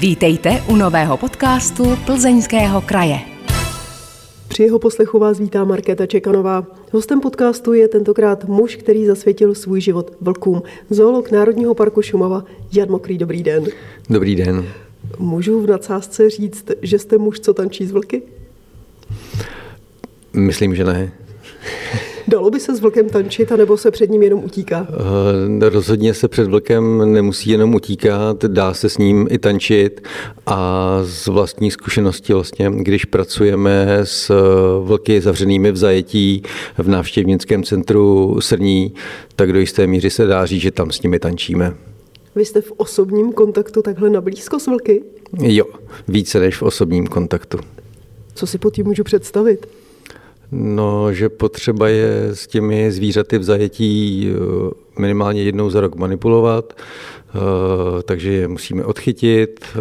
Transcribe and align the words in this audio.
Vítejte 0.00 0.62
u 0.68 0.76
nového 0.76 1.16
podcastu 1.16 1.96
Plzeňského 2.06 2.80
kraje. 2.80 3.18
Při 4.48 4.62
jeho 4.62 4.78
poslechu 4.78 5.18
vás 5.18 5.38
vítá 5.38 5.64
Markéta 5.64 6.06
Čekanová. 6.06 6.66
Hostem 6.92 7.20
podcastu 7.20 7.72
je 7.72 7.88
tentokrát 7.88 8.44
muž, 8.44 8.76
který 8.76 9.06
zasvětil 9.06 9.54
svůj 9.54 9.80
život 9.80 10.16
vlkům. 10.20 10.62
Zoolog 10.90 11.30
Národního 11.30 11.74
parku 11.74 12.02
Šumava 12.02 12.44
Jan 12.72 12.90
Mokrý, 12.90 13.18
dobrý 13.18 13.42
den. 13.42 13.64
Dobrý 14.10 14.36
den. 14.36 14.68
Můžu 15.18 15.62
v 15.62 15.66
nadsázce 15.66 16.30
říct, 16.30 16.70
že 16.82 16.98
jste 16.98 17.18
muž, 17.18 17.40
co 17.40 17.54
tančí 17.54 17.86
z 17.86 17.90
vlky? 17.90 18.22
Myslím, 20.32 20.74
že 20.74 20.84
ne. 20.84 21.12
Dalo 22.28 22.50
by 22.50 22.60
se 22.60 22.76
s 22.76 22.80
vlkem 22.80 23.08
tančit, 23.08 23.52
anebo 23.52 23.76
se 23.76 23.90
před 23.90 24.10
ním 24.10 24.22
jenom 24.22 24.44
utíká? 24.44 24.86
Uh, 25.60 25.68
rozhodně 25.68 26.14
se 26.14 26.28
před 26.28 26.48
vlkem 26.48 27.12
nemusí 27.12 27.50
jenom 27.50 27.74
utíkat, 27.74 28.44
dá 28.44 28.74
se 28.74 28.88
s 28.88 28.98
ním 28.98 29.26
i 29.30 29.38
tančit 29.38 30.00
a 30.46 31.00
z 31.04 31.26
vlastní 31.26 31.70
zkušenosti 31.70 32.32
vlastně, 32.32 32.70
když 32.74 33.04
pracujeme 33.04 33.98
s 34.04 34.32
vlky 34.84 35.20
zavřenými 35.20 35.72
v 35.72 35.76
zajetí 35.76 36.42
v 36.78 36.88
návštěvnickém 36.88 37.62
centru 37.62 38.36
Srní, 38.40 38.94
tak 39.36 39.52
do 39.52 39.60
jisté 39.60 39.86
míry 39.86 40.10
se 40.10 40.26
dá 40.26 40.46
říct, 40.46 40.62
že 40.62 40.70
tam 40.70 40.90
s 40.90 41.02
nimi 41.02 41.18
tančíme. 41.18 41.74
Vy 42.34 42.44
jste 42.44 42.60
v 42.60 42.72
osobním 42.76 43.32
kontaktu 43.32 43.82
takhle 43.82 44.10
na 44.10 44.20
blízko 44.20 44.60
s 44.60 44.66
vlky? 44.66 45.02
Jo, 45.42 45.64
více 46.08 46.40
než 46.40 46.56
v 46.56 46.62
osobním 46.62 47.06
kontaktu. 47.06 47.58
Co 48.34 48.46
si 48.46 48.58
pod 48.58 48.74
tím 48.74 48.86
můžu 48.86 49.04
představit? 49.04 49.66
No, 50.52 51.12
že 51.12 51.28
potřeba 51.28 51.88
je 51.88 52.28
s 52.32 52.46
těmi 52.46 52.92
zvířaty 52.92 53.38
v 53.38 53.42
zajetí 53.42 54.28
eh, 54.30 55.00
minimálně 55.00 55.42
jednou 55.42 55.70
za 55.70 55.80
rok 55.80 55.94
manipulovat, 55.96 56.72
eh, 56.76 58.02
takže 58.02 58.32
je 58.32 58.48
musíme 58.48 58.84
odchytit, 58.84 59.64
eh, 59.74 59.78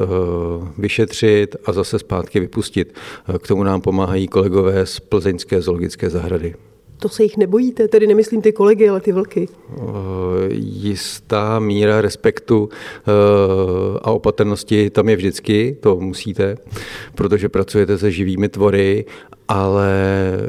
vyšetřit 0.78 1.56
a 1.66 1.74
zase 1.74 2.00
zpátky 2.00 2.40
vypustit. 2.40 2.94
K 3.42 3.48
tomu 3.48 3.64
nám 3.64 3.82
pomáhají 3.82 4.28
kolegové 4.28 4.86
z 4.86 5.00
Plzeňské 5.00 5.62
zoologické 5.62 6.10
zahrady. 6.10 6.56
To 7.00 7.10
se 7.10 7.24
jich 7.24 7.38
nebojíte, 7.38 7.88
tedy 7.88 8.08
nemyslím 8.08 8.42
ty 8.42 8.52
kolegy, 8.52 8.90
ale 8.90 9.02
ty 9.02 9.12
vlky. 9.12 9.48
Jistá 10.52 11.60
míra 11.60 12.02
respektu 12.02 12.70
a 14.02 14.12
opatrnosti 14.12 14.90
tam 14.90 15.10
je 15.10 15.16
vždycky, 15.16 15.78
to 15.80 15.96
musíte, 15.96 16.58
protože 17.16 17.50
pracujete 17.50 17.98
se 17.98 18.12
živými 18.12 18.50
tvory 18.50 19.06
ale 19.48 19.92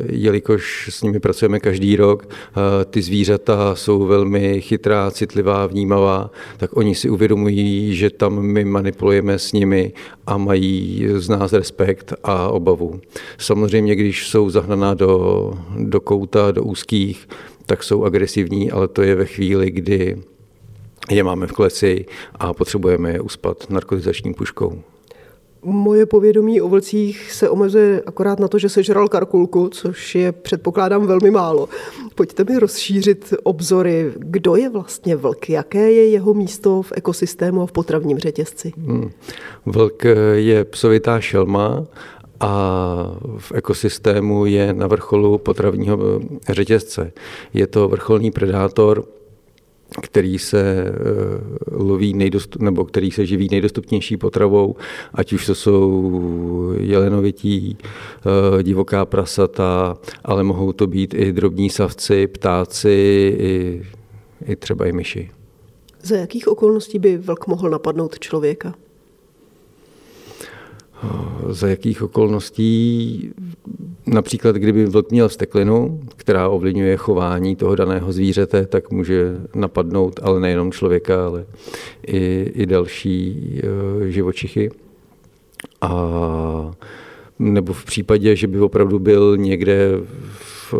jelikož 0.08 0.88
s 0.92 1.02
nimi 1.02 1.20
pracujeme 1.20 1.60
každý 1.60 1.96
rok, 1.96 2.28
eh, 2.30 2.84
ty 2.84 3.02
zvířata 3.02 3.74
jsou 3.74 4.06
velmi 4.06 4.60
chytrá, 4.60 5.10
citlivá, 5.10 5.66
vnímavá, 5.66 6.30
tak 6.56 6.76
oni 6.76 6.94
si 6.94 7.10
uvědomují, 7.10 7.94
že 7.94 8.10
tam 8.10 8.42
my 8.42 8.64
manipulujeme 8.64 9.38
s 9.38 9.52
nimi 9.52 9.92
a 10.26 10.36
mají 10.36 11.06
z 11.14 11.28
nás 11.28 11.52
respekt 11.52 12.12
a 12.24 12.48
obavu. 12.48 13.00
Samozřejmě, 13.38 13.96
když 13.96 14.28
jsou 14.28 14.50
zahnaná 14.50 14.94
do, 14.94 15.52
do 15.78 16.00
kouta, 16.00 16.50
do 16.50 16.62
úzkých, 16.62 17.28
tak 17.66 17.82
jsou 17.82 18.04
agresivní, 18.04 18.70
ale 18.70 18.88
to 18.88 19.02
je 19.02 19.14
ve 19.14 19.24
chvíli, 19.24 19.70
kdy 19.70 20.16
je 21.10 21.24
máme 21.24 21.46
v 21.46 21.52
kleci 21.52 22.06
a 22.34 22.54
potřebujeme 22.54 23.12
je 23.12 23.20
uspat 23.20 23.70
narkotizační 23.70 24.34
puškou. 24.34 24.82
Moje 25.62 26.06
povědomí 26.06 26.60
o 26.60 26.68
vlcích 26.68 27.32
se 27.32 27.50
omezuje 27.50 28.02
akorát 28.06 28.40
na 28.40 28.48
to, 28.48 28.58
že 28.58 28.68
sežral 28.68 29.08
karkulku, 29.08 29.68
což 29.68 30.14
je 30.14 30.32
předpokládám 30.32 31.06
velmi 31.06 31.30
málo. 31.30 31.68
Pojďte 32.14 32.44
mi 32.44 32.58
rozšířit 32.58 33.34
obzory. 33.42 34.12
Kdo 34.16 34.56
je 34.56 34.68
vlastně 34.68 35.16
vlk? 35.16 35.50
Jaké 35.50 35.92
je 35.92 36.08
jeho 36.08 36.34
místo 36.34 36.82
v 36.82 36.92
ekosystému 36.96 37.62
a 37.62 37.66
v 37.66 37.72
potravním 37.72 38.18
řetězci? 38.18 38.72
Hmm. 38.78 39.10
Vlk 39.66 40.04
je 40.34 40.64
psovitá 40.64 41.20
šelma 41.20 41.86
a 42.40 42.52
v 43.38 43.52
ekosystému 43.52 44.46
je 44.46 44.72
na 44.72 44.86
vrcholu 44.86 45.38
potravního 45.38 46.20
řetězce. 46.48 47.12
Je 47.54 47.66
to 47.66 47.88
vrcholný 47.88 48.30
predátor 48.30 49.04
který 50.02 50.38
se 50.38 50.60
eh, 50.60 50.92
loví 51.70 52.14
nejdostup, 52.14 52.62
nebo 52.62 52.84
který 52.84 53.10
se 53.10 53.26
živí 53.26 53.48
nejdostupnější 53.50 54.16
potravou, 54.16 54.76
ať 55.14 55.32
už 55.32 55.46
to 55.46 55.54
jsou 55.54 56.74
jelenovití, 56.78 57.78
eh, 57.78 58.62
divoká 58.62 59.04
prasata, 59.04 59.98
ale 60.24 60.44
mohou 60.44 60.72
to 60.72 60.86
být 60.86 61.14
i 61.14 61.32
drobní 61.32 61.70
savci, 61.70 62.26
ptáci, 62.26 62.88
i, 63.38 63.82
i 64.46 64.56
třeba 64.56 64.86
i 64.86 64.92
myši. 64.92 65.30
Za 66.02 66.16
jakých 66.16 66.48
okolností 66.48 66.98
by 66.98 67.16
vlk 67.16 67.46
mohl 67.46 67.70
napadnout 67.70 68.18
člověka? 68.18 68.74
za 71.48 71.68
jakých 71.68 72.02
okolností, 72.02 73.30
například 74.12 74.56
kdyby 74.56 74.86
vlk 74.86 75.10
měl 75.10 75.28
steklinu, 75.28 76.00
která 76.16 76.48
ovlivňuje 76.48 76.96
chování 76.96 77.56
toho 77.56 77.74
daného 77.74 78.12
zvířete, 78.12 78.66
tak 78.66 78.90
může 78.90 79.36
napadnout 79.54 80.20
ale 80.22 80.40
nejenom 80.40 80.72
člověka, 80.72 81.26
ale 81.26 81.46
i, 82.06 82.52
i 82.54 82.66
další 82.66 83.52
uh, 83.98 84.04
živočichy. 84.04 84.70
A 85.80 86.72
nebo 87.38 87.72
v 87.72 87.84
případě, 87.84 88.36
že 88.36 88.46
by 88.46 88.60
opravdu 88.60 88.98
byl 88.98 89.36
někde 89.36 89.90
v 90.38 90.74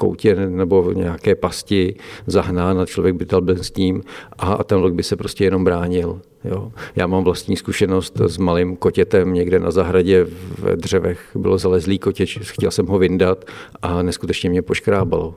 koutě 0.00 0.34
nebo 0.34 0.82
v 0.82 0.94
nějaké 0.94 1.34
pasti 1.34 1.94
zahnán 2.26 2.80
a 2.80 2.86
člověk 2.86 3.14
by 3.14 3.26
byl 3.40 3.56
s 3.64 3.74
ním 3.74 4.02
a, 4.38 4.64
ten 4.64 4.78
vlk 4.80 4.94
by 4.94 5.02
se 5.02 5.16
prostě 5.16 5.44
jenom 5.44 5.64
bránil. 5.64 6.20
Jo. 6.44 6.72
Já 6.96 7.06
mám 7.06 7.24
vlastní 7.24 7.56
zkušenost 7.56 8.20
s 8.20 8.38
malým 8.38 8.76
kotětem 8.76 9.32
někde 9.32 9.58
na 9.58 9.70
zahradě 9.70 10.24
v 10.24 10.76
dřevech. 10.76 11.20
Bylo 11.34 11.58
zalezlý 11.58 11.98
kotěč, 11.98 12.38
chtěl 12.42 12.70
jsem 12.70 12.86
ho 12.86 12.98
vyndat 12.98 13.44
a 13.82 14.02
neskutečně 14.02 14.50
mě 14.50 14.62
poškrábalo. 14.62 15.34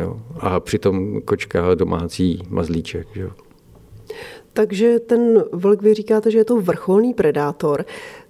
Jo. 0.00 0.20
A 0.40 0.60
přitom 0.60 1.22
kočka 1.22 1.74
domácí 1.74 2.42
mazlíček. 2.48 3.06
Jo. 3.16 3.30
Takže 4.52 4.98
ten 4.98 5.44
vlk, 5.52 5.82
vy 5.82 5.94
říkáte, 5.94 6.30
že 6.30 6.38
je 6.38 6.44
to 6.44 6.60
vrcholný 6.60 7.14
predátor, 7.14 7.84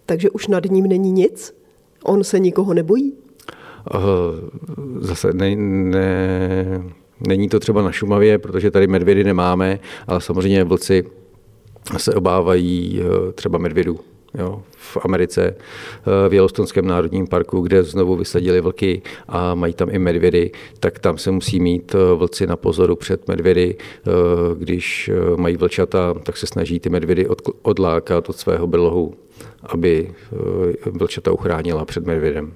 takže 0.07 0.31
už 0.31 0.49
nad 0.49 0.65
ním 0.65 0.87
není 0.87 1.13
nic? 1.13 1.55
On 2.05 2.25
se 2.25 2.39
nikoho 2.39 2.75
nebojí? 2.75 3.26
Zase 5.01 5.33
ne, 5.33 5.57
ne, 5.57 6.83
není 7.27 7.49
to 7.49 7.61
třeba 7.61 7.83
na 7.83 7.93
Šumavě, 7.93 8.39
protože 8.39 8.71
tady 8.71 8.87
medvědy 8.87 9.25
nemáme, 9.25 9.79
ale 10.07 10.21
samozřejmě 10.21 10.65
vlci 10.65 11.05
se 11.97 12.15
obávají 12.15 13.01
eh, 13.01 13.33
třeba 13.33 13.59
medvědů. 13.59 13.99
Jo, 14.39 14.63
v 14.77 14.99
Americe, 15.05 15.57
eh, 15.57 16.29
v 16.29 16.35
Yellowstoneském 16.35 16.87
národním 16.87 17.27
parku, 17.27 17.61
kde 17.61 17.83
znovu 17.83 18.17
vysadili 18.17 18.61
vlky 18.61 19.03
a 19.29 19.55
mají 19.55 19.75
tam 19.75 19.89
i 19.91 19.99
medvědy, 19.99 20.51
tak 20.81 20.99
tam 20.99 21.19
se 21.19 21.31
musí 21.31 21.61
mít 21.61 21.95
eh, 21.95 22.15
vlci 22.15 22.47
na 22.47 22.57
pozoru 22.57 22.97
před 22.97 23.29
medvědy. 23.29 23.77
Když 24.59 25.11
mají 25.37 25.57
vlčata, 25.57 26.15
tak 26.23 26.37
se 26.37 26.47
snaží 26.47 26.81
ty 26.81 26.89
medvědy 26.89 27.27
odlákat 27.63 28.29
od 28.29 28.37
svého 28.37 28.67
brlohu, 28.67 29.15
aby 29.63 30.15
vlčata 30.87 31.33
uchránila 31.33 31.85
před 31.85 32.07
medvědem. 32.07 32.53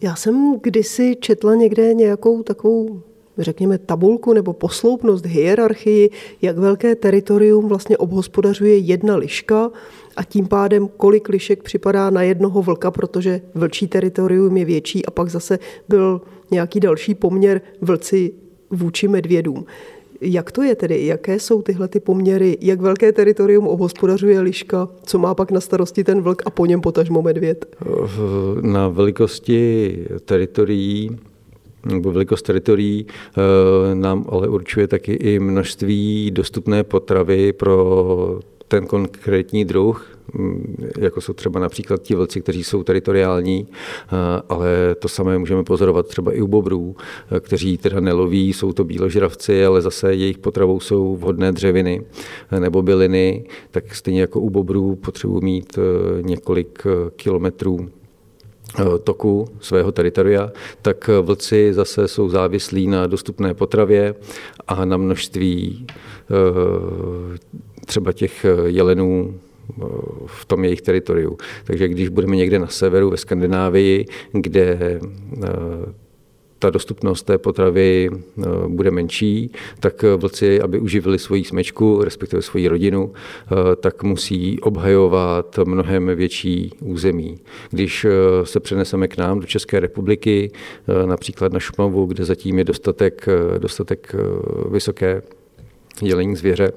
Já 0.00 0.14
jsem 0.14 0.58
kdysi 0.62 1.16
četla 1.20 1.54
někde 1.54 1.94
nějakou 1.94 2.42
takovou 2.42 3.02
řekněme, 3.38 3.78
tabulku 3.78 4.32
nebo 4.32 4.52
posloupnost, 4.52 5.26
hierarchii, 5.26 6.10
jak 6.42 6.58
velké 6.58 6.94
teritorium 6.94 7.68
vlastně 7.68 7.96
obhospodařuje 7.96 8.78
jedna 8.78 9.16
liška 9.16 9.70
a 10.16 10.24
tím 10.24 10.46
pádem 10.46 10.88
kolik 10.96 11.28
lišek 11.28 11.62
připadá 11.62 12.10
na 12.10 12.22
jednoho 12.22 12.62
vlka, 12.62 12.90
protože 12.90 13.40
vlčí 13.54 13.88
teritorium 13.88 14.56
je 14.56 14.64
větší 14.64 15.06
a 15.06 15.10
pak 15.10 15.28
zase 15.28 15.58
byl 15.88 16.20
nějaký 16.50 16.80
další 16.80 17.14
poměr 17.14 17.60
vlci 17.80 18.32
vůči 18.70 19.08
medvědům. 19.08 19.64
Jak 20.20 20.52
to 20.52 20.62
je 20.62 20.76
tedy? 20.76 21.06
Jaké 21.06 21.40
jsou 21.40 21.62
tyhle 21.62 21.88
ty 21.88 22.00
poměry? 22.00 22.58
Jak 22.60 22.80
velké 22.80 23.12
teritorium 23.12 23.68
obhospodařuje 23.68 24.40
liška? 24.40 24.88
Co 25.02 25.18
má 25.18 25.34
pak 25.34 25.50
na 25.50 25.60
starosti 25.60 26.04
ten 26.04 26.20
vlk 26.20 26.42
a 26.46 26.50
po 26.50 26.66
něm 26.66 26.80
potažmo 26.80 27.22
medvěd? 27.22 27.76
Na 28.60 28.88
velikosti 28.88 29.92
teritorií 30.24 31.18
nebo 31.86 32.12
velikost 32.12 32.42
teritorií 32.42 33.06
eh, 33.08 33.94
nám 33.94 34.24
ale 34.28 34.48
určuje 34.48 34.88
taky 34.88 35.12
i 35.12 35.38
množství 35.38 36.30
dostupné 36.30 36.84
potravy 36.84 37.52
pro 37.52 38.40
ten 38.68 38.86
konkrétní 38.86 39.64
druh, 39.64 40.18
mm, 40.34 40.76
jako 40.98 41.20
jsou 41.20 41.32
třeba 41.32 41.60
například 41.60 42.02
ti 42.02 42.14
vlci, 42.14 42.40
kteří 42.40 42.64
jsou 42.64 42.82
teritoriální, 42.82 43.66
eh, 43.68 44.42
ale 44.48 44.94
to 44.98 45.08
samé 45.08 45.38
můžeme 45.38 45.64
pozorovat 45.64 46.06
třeba 46.06 46.32
i 46.32 46.40
u 46.40 46.46
bobrů, 46.46 46.96
eh, 47.30 47.40
kteří 47.40 47.78
teda 47.78 48.00
neloví, 48.00 48.52
jsou 48.52 48.72
to 48.72 48.84
bíložravci, 48.84 49.64
ale 49.64 49.82
zase 49.82 50.14
jejich 50.14 50.38
potravou 50.38 50.80
jsou 50.80 51.16
vhodné 51.16 51.52
dřeviny 51.52 52.02
nebo 52.58 52.82
byliny, 52.82 53.44
tak 53.70 53.94
stejně 53.94 54.20
jako 54.20 54.40
u 54.40 54.50
bobrů 54.50 54.96
potřebují 54.96 55.44
mít 55.44 55.78
několik 56.22 56.82
kilometrů 57.16 57.88
Eh, 58.78 58.98
toku 58.98 59.48
svého 59.60 59.92
teritoria, 59.92 60.52
tak 60.82 61.10
vlci 61.22 61.74
zase 61.74 62.08
jsou 62.08 62.28
závislí 62.28 62.86
na 62.86 63.06
dostupné 63.06 63.54
potravě 63.54 64.14
a 64.68 64.84
na 64.84 64.96
množství 64.96 65.86
eh, 65.86 67.38
třeba 67.86 68.12
těch 68.12 68.46
jelenů 68.66 69.40
v 70.26 70.44
tom 70.44 70.64
jejich 70.64 70.82
teritoriu. 70.82 71.38
Takže 71.64 71.88
když 71.88 72.08
budeme 72.08 72.36
někde 72.36 72.58
na 72.58 72.66
severu 72.66 73.10
ve 73.10 73.16
Skandinávii, 73.16 74.06
kde 74.32 75.00
ta 76.58 76.70
dostupnost 76.70 77.22
té 77.22 77.38
potravy 77.38 78.10
eh, 78.10 78.44
bude 78.68 78.90
menší, 78.90 79.50
tak 79.80 80.04
eh, 80.04 80.16
vlci, 80.16 80.60
aby 80.60 80.78
uživili 80.78 81.18
svoji 81.18 81.44
smečku, 81.44 82.04
respektive 82.04 82.42
svoji 82.42 82.68
rodinu, 82.68 83.12
eh, 83.12 83.76
tak 83.76 84.02
musí 84.02 84.60
obhajovat 84.60 85.58
mnohem 85.64 86.10
větší 86.14 86.70
území. 86.80 87.38
Když 87.70 88.06
se 88.44 88.60
přeneseme 88.60 89.08
k 89.08 89.16
nám 89.16 89.40
do 89.40 89.46
České 89.46 89.80
republiky, 89.80 90.50
například 91.06 91.52
na 91.52 91.60
Šumavu, 91.60 92.06
kde 92.06 92.24
zatím 92.24 92.58
je 92.58 92.64
dostatek, 92.64 93.28
dostatek 93.58 94.14
vysoké 94.70 95.22
jelení 96.02 96.36
zvěře, 96.36 96.72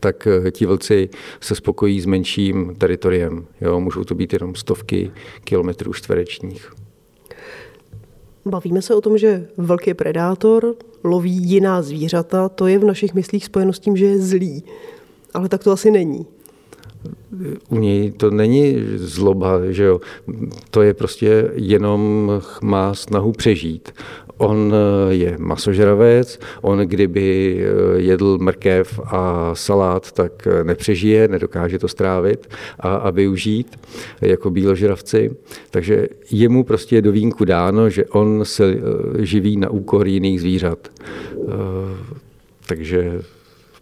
tak 0.00 0.28
ti 0.50 0.66
vlci 0.66 1.08
se 1.40 1.54
spokojí 1.54 2.00
s 2.00 2.06
menším 2.06 2.74
teritoriem. 2.78 3.46
Jo, 3.60 3.80
můžou 3.80 4.04
to 4.04 4.14
být 4.14 4.32
jenom 4.32 4.54
stovky 4.54 5.10
kilometrů 5.44 5.92
čtverečních. 5.92 6.72
Bavíme 8.46 8.82
se 8.82 8.94
o 8.94 9.00
tom, 9.00 9.18
že 9.18 9.48
je 9.86 9.94
predátor, 9.94 10.74
loví 11.04 11.36
jiná 11.42 11.82
zvířata, 11.82 12.48
to 12.48 12.66
je 12.66 12.78
v 12.78 12.84
našich 12.84 13.14
myslích 13.14 13.44
spojeno 13.44 13.72
s 13.72 13.78
tím, 13.78 13.96
že 13.96 14.06
je 14.06 14.18
zlý. 14.18 14.64
Ale 15.34 15.48
tak 15.48 15.64
to 15.64 15.72
asi 15.72 15.90
není. 15.90 16.26
U 17.68 17.78
něj 17.78 18.12
to 18.12 18.30
není 18.30 18.76
zloba, 18.96 19.60
že 19.70 19.84
jo. 19.84 20.00
To 20.70 20.82
je 20.82 20.94
prostě 20.94 21.50
jenom 21.54 22.30
má 22.62 22.94
snahu 22.94 23.32
přežít. 23.32 23.92
On 24.36 24.74
eh, 24.74 25.14
je 25.14 25.36
masožravec, 25.38 26.38
on 26.62 26.78
kdyby 26.78 27.58
eh, 27.60 28.00
jedl 28.00 28.38
mrkev 28.38 29.00
a 29.04 29.54
salát, 29.54 30.12
tak 30.12 30.46
eh, 30.46 30.64
nepřežije, 30.64 31.28
nedokáže 31.28 31.78
to 31.78 31.88
strávit 31.88 32.48
a, 32.80 32.94
a 32.94 33.10
využít 33.10 33.78
jako 34.20 34.50
bíložravci. 34.50 35.30
Takže 35.70 36.08
jemu 36.30 36.64
prostě 36.64 36.96
je 36.96 37.02
do 37.02 37.12
vínku 37.12 37.44
dáno, 37.44 37.90
že 37.90 38.06
on 38.06 38.40
se 38.44 38.76
živí 39.18 39.56
na 39.56 39.70
úkor 39.70 40.06
jiných 40.06 40.40
zvířat. 40.40 40.88
Takže 42.66 43.22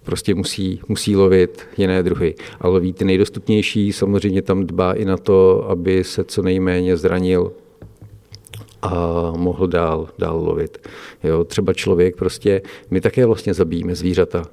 prostě 0.03 0.35
musí, 0.35 0.81
musí 0.89 1.17
lovit 1.17 1.63
jiné 1.79 2.03
druhy. 2.03 2.35
A 2.61 2.69
loví 2.69 2.93
ty 2.93 3.05
nejdostupnější, 3.05 3.93
samozřejmě 3.93 4.43
tam 4.43 4.67
dbá 4.67 4.93
i 4.93 5.05
na 5.05 5.17
to, 5.17 5.71
aby 5.71 6.05
se 6.05 6.25
co 6.25 6.43
nejméně 6.43 6.97
zranil 6.97 7.53
a 8.83 9.33
mohl 9.37 9.67
dál, 9.67 10.09
dál 10.19 10.41
lovit. 10.45 10.89
Jo, 11.25 11.45
třeba 11.45 11.73
člověk 11.73 12.17
prostě, 12.17 12.63
my 12.91 13.01
také 13.01 13.27
vlastně 13.27 13.55
zabíjíme 13.55 13.95
zvířata. 13.95 14.45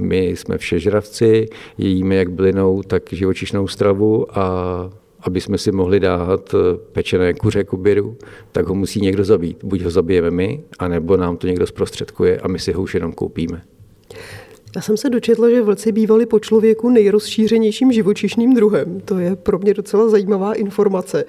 My 0.00 0.26
jsme 0.26 0.58
všežravci, 0.58 1.48
jíme 1.78 2.14
jak 2.14 2.30
bylinou, 2.30 2.82
tak 2.82 3.02
živočišnou 3.12 3.68
stravu 3.68 4.38
a 4.38 4.90
aby 5.22 5.40
jsme 5.40 5.58
si 5.58 5.72
mohli 5.72 6.00
dát 6.00 6.54
pečené 6.92 7.34
kuře 7.34 7.64
kuběru, 7.64 8.16
tak 8.52 8.66
ho 8.66 8.74
musí 8.74 9.00
někdo 9.00 9.24
zabít. 9.24 9.64
Buď 9.64 9.82
ho 9.82 9.90
zabijeme 9.90 10.30
my, 10.30 10.60
anebo 10.78 11.16
nám 11.16 11.36
to 11.36 11.46
někdo 11.46 11.66
zprostředkuje 11.66 12.40
a 12.40 12.48
my 12.48 12.58
si 12.58 12.72
ho 12.72 12.82
už 12.82 12.94
jenom 12.94 13.12
koupíme. 13.12 13.62
Já 14.76 14.82
jsem 14.82 14.96
se 14.96 15.10
dočetla, 15.10 15.50
že 15.50 15.62
vlci 15.62 15.92
bývali 15.92 16.26
po 16.26 16.38
člověku 16.38 16.90
nejrozšířenějším 16.90 17.92
živočišným 17.92 18.54
druhem. 18.54 19.00
To 19.04 19.18
je 19.18 19.36
pro 19.36 19.58
mě 19.58 19.74
docela 19.74 20.08
zajímavá 20.08 20.52
informace. 20.52 21.24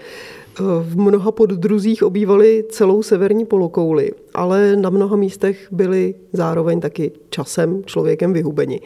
V 0.81 0.97
mnoha 0.97 1.31
poddruzích 1.31 2.03
obývali 2.03 2.65
celou 2.69 3.03
severní 3.03 3.45
polokouli, 3.45 4.11
ale 4.33 4.75
na 4.75 4.89
mnoha 4.89 5.15
místech 5.15 5.67
byli 5.71 6.15
zároveň 6.33 6.79
taky 6.79 7.11
časem 7.29 7.83
člověkem 7.85 8.33
vyhubeni. 8.33 8.81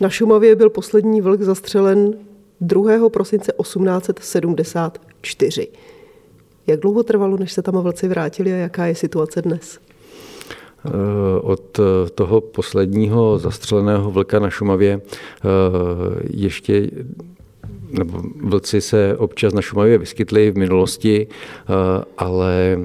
Na 0.00 0.08
Šumavě 0.08 0.56
byl 0.56 0.70
poslední 0.70 1.20
vlk 1.20 1.42
zastřelen 1.42 2.14
2. 2.60 3.08
prosince 3.08 3.52
1874. 3.60 5.68
Jak 6.66 6.80
dlouho 6.80 7.02
trvalo, 7.02 7.36
než 7.36 7.52
se 7.52 7.62
tam 7.62 7.82
vlci 7.82 8.08
vrátili 8.08 8.52
a 8.52 8.56
jaká 8.56 8.86
je 8.86 8.94
situace 8.94 9.42
dnes? 9.42 9.78
Eh, 10.86 10.90
od 11.40 11.80
toho 12.14 12.40
posledního 12.40 13.38
zastřeleného 13.38 14.10
vlka 14.10 14.38
na 14.38 14.50
Šumavě 14.50 15.00
eh, 15.00 15.46
ještě 16.30 16.90
nebo 17.90 18.22
vlci 18.44 18.80
se 18.80 19.16
občas 19.16 19.52
na 19.52 19.62
Šumavě 19.62 19.98
vyskytli 19.98 20.50
v 20.50 20.56
minulosti, 20.56 21.26
eh, 21.30 22.04
ale 22.18 22.78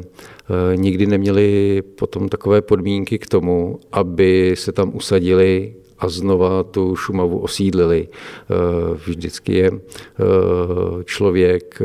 nikdy 0.75 1.05
neměli 1.05 1.81
potom 1.81 2.29
takové 2.29 2.61
podmínky 2.61 3.19
k 3.19 3.27
tomu, 3.27 3.79
aby 3.91 4.55
se 4.57 4.71
tam 4.71 4.91
usadili 4.95 5.73
a 5.99 6.09
znova 6.09 6.63
tu 6.63 6.95
Šumavu 6.95 7.39
osídlili. 7.39 8.07
Vždycky 9.05 9.53
je 9.53 9.71
člověk 11.05 11.81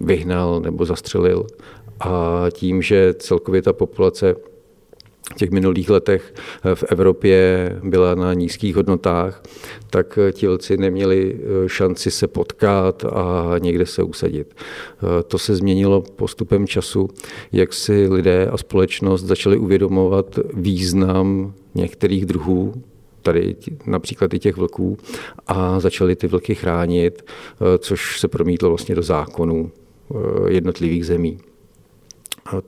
vyhnal 0.00 0.60
nebo 0.60 0.84
zastřelil 0.84 1.46
a 2.00 2.44
tím, 2.50 2.82
že 2.82 3.14
celkově 3.14 3.62
ta 3.62 3.72
populace 3.72 4.34
v 5.32 5.34
těch 5.34 5.50
minulých 5.50 5.90
letech 5.90 6.34
eh, 6.64 6.74
v 6.74 6.84
Evropě 6.88 7.70
byla 7.84 8.14
na 8.14 8.34
nízkých 8.34 8.76
hodnotách, 8.76 9.42
tak 9.90 10.18
eh, 10.18 10.32
ti 10.32 10.48
lci 10.48 10.76
neměli 10.76 11.36
eh, 11.36 11.68
šanci 11.68 12.10
se 12.10 12.26
potkat 12.26 13.04
a 13.04 13.54
někde 13.58 13.86
se 13.86 14.02
usadit. 14.02 14.54
To 15.28 15.38
se 15.38 15.56
změnilo 15.56 16.02
postupem 16.02 16.66
času, 16.66 17.08
jak 17.52 17.72
si 17.72 18.08
lidé 18.08 18.46
a 18.46 18.56
společnost 18.56 19.22
začali 19.22 19.56
uvědomovat 19.56 20.38
význam 20.54 21.54
některých 21.74 22.26
druhů, 22.26 22.74
tady 23.22 23.56
například 23.86 24.34
i 24.34 24.38
těch 24.38 24.56
vlků, 24.56 24.98
a 25.46 25.80
začali 25.80 26.16
ty 26.16 26.26
vlky 26.26 26.54
chránit, 26.54 27.24
což 27.78 28.20
se 28.20 28.28
promítlo 28.28 28.68
vlastně 28.68 28.94
do 28.94 29.02
zákonů 29.02 29.70
jednotlivých 30.48 31.06
zemí. 31.06 31.38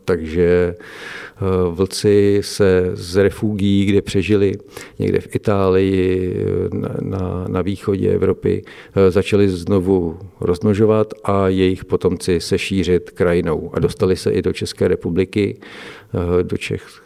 Takže 0.05 0.75
eh, 0.77 1.45
vlci 1.71 2.41
se 2.43 2.91
z 2.95 3.17
refugií, 3.17 3.85
kde 3.85 4.03
přežili 4.03 4.55
někde 4.99 5.21
v 5.21 5.35
Itálii, 5.35 6.35
na, 6.73 6.89
na, 7.01 7.45
na 7.49 7.63
východě 7.63 8.11
Evropy, 8.11 8.65
eh, 8.97 9.11
začali 9.11 9.49
znovu 9.49 10.19
rozmnožovat 10.41 11.15
a 11.25 11.49
jejich 11.49 11.85
potomci 11.85 12.41
se 12.41 12.59
šířit 12.59 13.11
krajinou. 13.11 13.71
A 13.75 13.79
dostali 13.79 14.17
se 14.17 14.31
i 14.31 14.43
do 14.43 14.53
České 14.53 14.89
republiky, 14.89 15.61
eh, 15.61 16.43
do 16.43 16.57
Čech, 16.57 17.03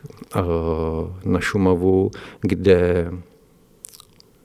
na 1.25 1.41
Šumavu, 1.41 2.11
kde 2.41 3.11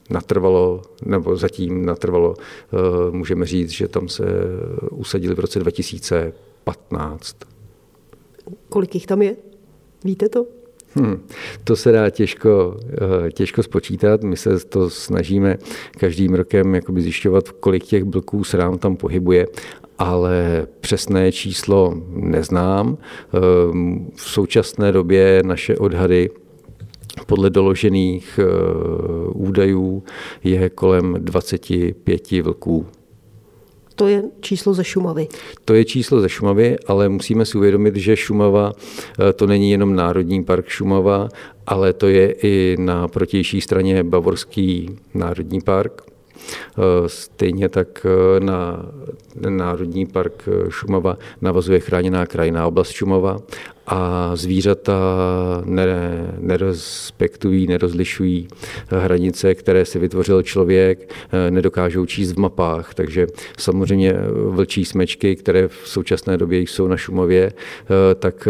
natrvalo, 0.09 0.81
nebo 1.06 1.35
zatím 1.35 1.85
natrvalo, 1.85 2.35
můžeme 3.12 3.46
říct, 3.46 3.69
že 3.69 3.88
tam 3.88 4.07
se 4.07 4.24
usadili 4.91 5.36
v 5.36 5.39
roce 5.39 5.60
2015. 5.60 7.56
Kolik 8.70 8.96
jich 8.96 9.06
tam 9.06 9.22
je? 9.22 9.36
Víte 10.04 10.30
to? 10.30 10.46
Hmm, 10.96 11.20
to 11.63 11.75
se 11.75 11.92
dá 11.92 12.10
těžko, 12.10 12.77
eh, 13.27 13.32
těžko 13.32 13.63
spočítat. 13.63 14.24
My 14.24 14.38
se 14.38 14.60
to 14.60 14.89
snažíme 14.89 15.58
každým 15.98 16.34
rokem 16.34 16.75
jakoby 16.75 17.01
zjišťovat, 17.01 17.50
kolik 17.50 17.84
těch 17.84 18.04
blků 18.04 18.44
se 18.44 18.58
nám 18.58 18.77
tam 18.77 18.96
pohybuje, 18.96 19.48
ale 20.00 20.68
přesné 20.80 21.32
číslo 21.32 21.94
neznám. 22.10 22.98
Eh, 22.98 23.38
v 24.16 24.22
současné 24.22 24.92
době 24.92 25.42
naše 25.46 25.77
odhady 25.77 26.30
podle 27.25 27.50
doložených 27.50 28.39
eh, 28.39 28.46
údajů 29.34 30.04
je 30.44 30.70
kolem 30.70 31.16
25 31.20 32.42
vlků 32.42 32.86
to 33.98 34.08
je 34.08 34.24
číslo 34.39 34.74
ze 34.74 34.84
Šumavy. 34.84 35.27
To 35.66 35.74
je 35.74 35.86
číslo 35.86 36.22
ze 36.22 36.30
Šumavy, 36.30 36.77
ale 36.88 37.10
musíme 37.10 37.46
si 37.46 37.58
uvědomit, 37.58 37.96
že 37.96 38.16
Šumava 38.16 38.74
eh, 39.20 39.34
to 39.34 39.48
není 39.48 39.72
jenom 39.72 39.96
Národní 39.96 40.44
park 40.44 40.68
Šumava, 40.68 41.30
ale 41.68 41.94
to 41.94 42.08
je 42.08 42.32
i 42.32 42.77
na 42.80 43.08
protější 43.08 43.62
straně 43.62 44.04
Bavorský 44.04 44.89
národní 45.13 45.62
park. 45.62 46.01
Eh, 46.38 47.10
stejně 47.10 47.70
tak 47.70 48.06
eh, 48.06 48.39
na 48.39 48.86
Národní 49.50 50.06
park 50.06 50.50
Šumava 50.70 51.17
navazuje 51.41 51.79
chráněná 51.79 52.25
krajiná 52.25 52.67
oblast 52.67 52.91
Šumava 52.91 53.38
a 53.88 54.32
zvířata 54.36 54.94
nerespektují, 56.39 57.67
nerozlišují 57.67 58.48
hranice, 58.88 59.56
které 59.56 59.86
si 59.86 60.00
vytvořil 60.00 60.44
člověk, 60.44 61.13
nedokážou 61.50 62.06
číst 62.06 62.32
v 62.32 62.39
mapách. 62.39 62.94
Takže 62.94 63.27
samozřejmě 63.58 64.15
vlčí 64.50 64.86
smečky, 64.86 65.36
které 65.36 65.67
v 65.67 65.82
současné 65.86 66.38
době 66.38 66.60
jsou 66.60 66.88
na 66.88 66.98
Šumově, 66.98 67.53
tak 68.20 68.48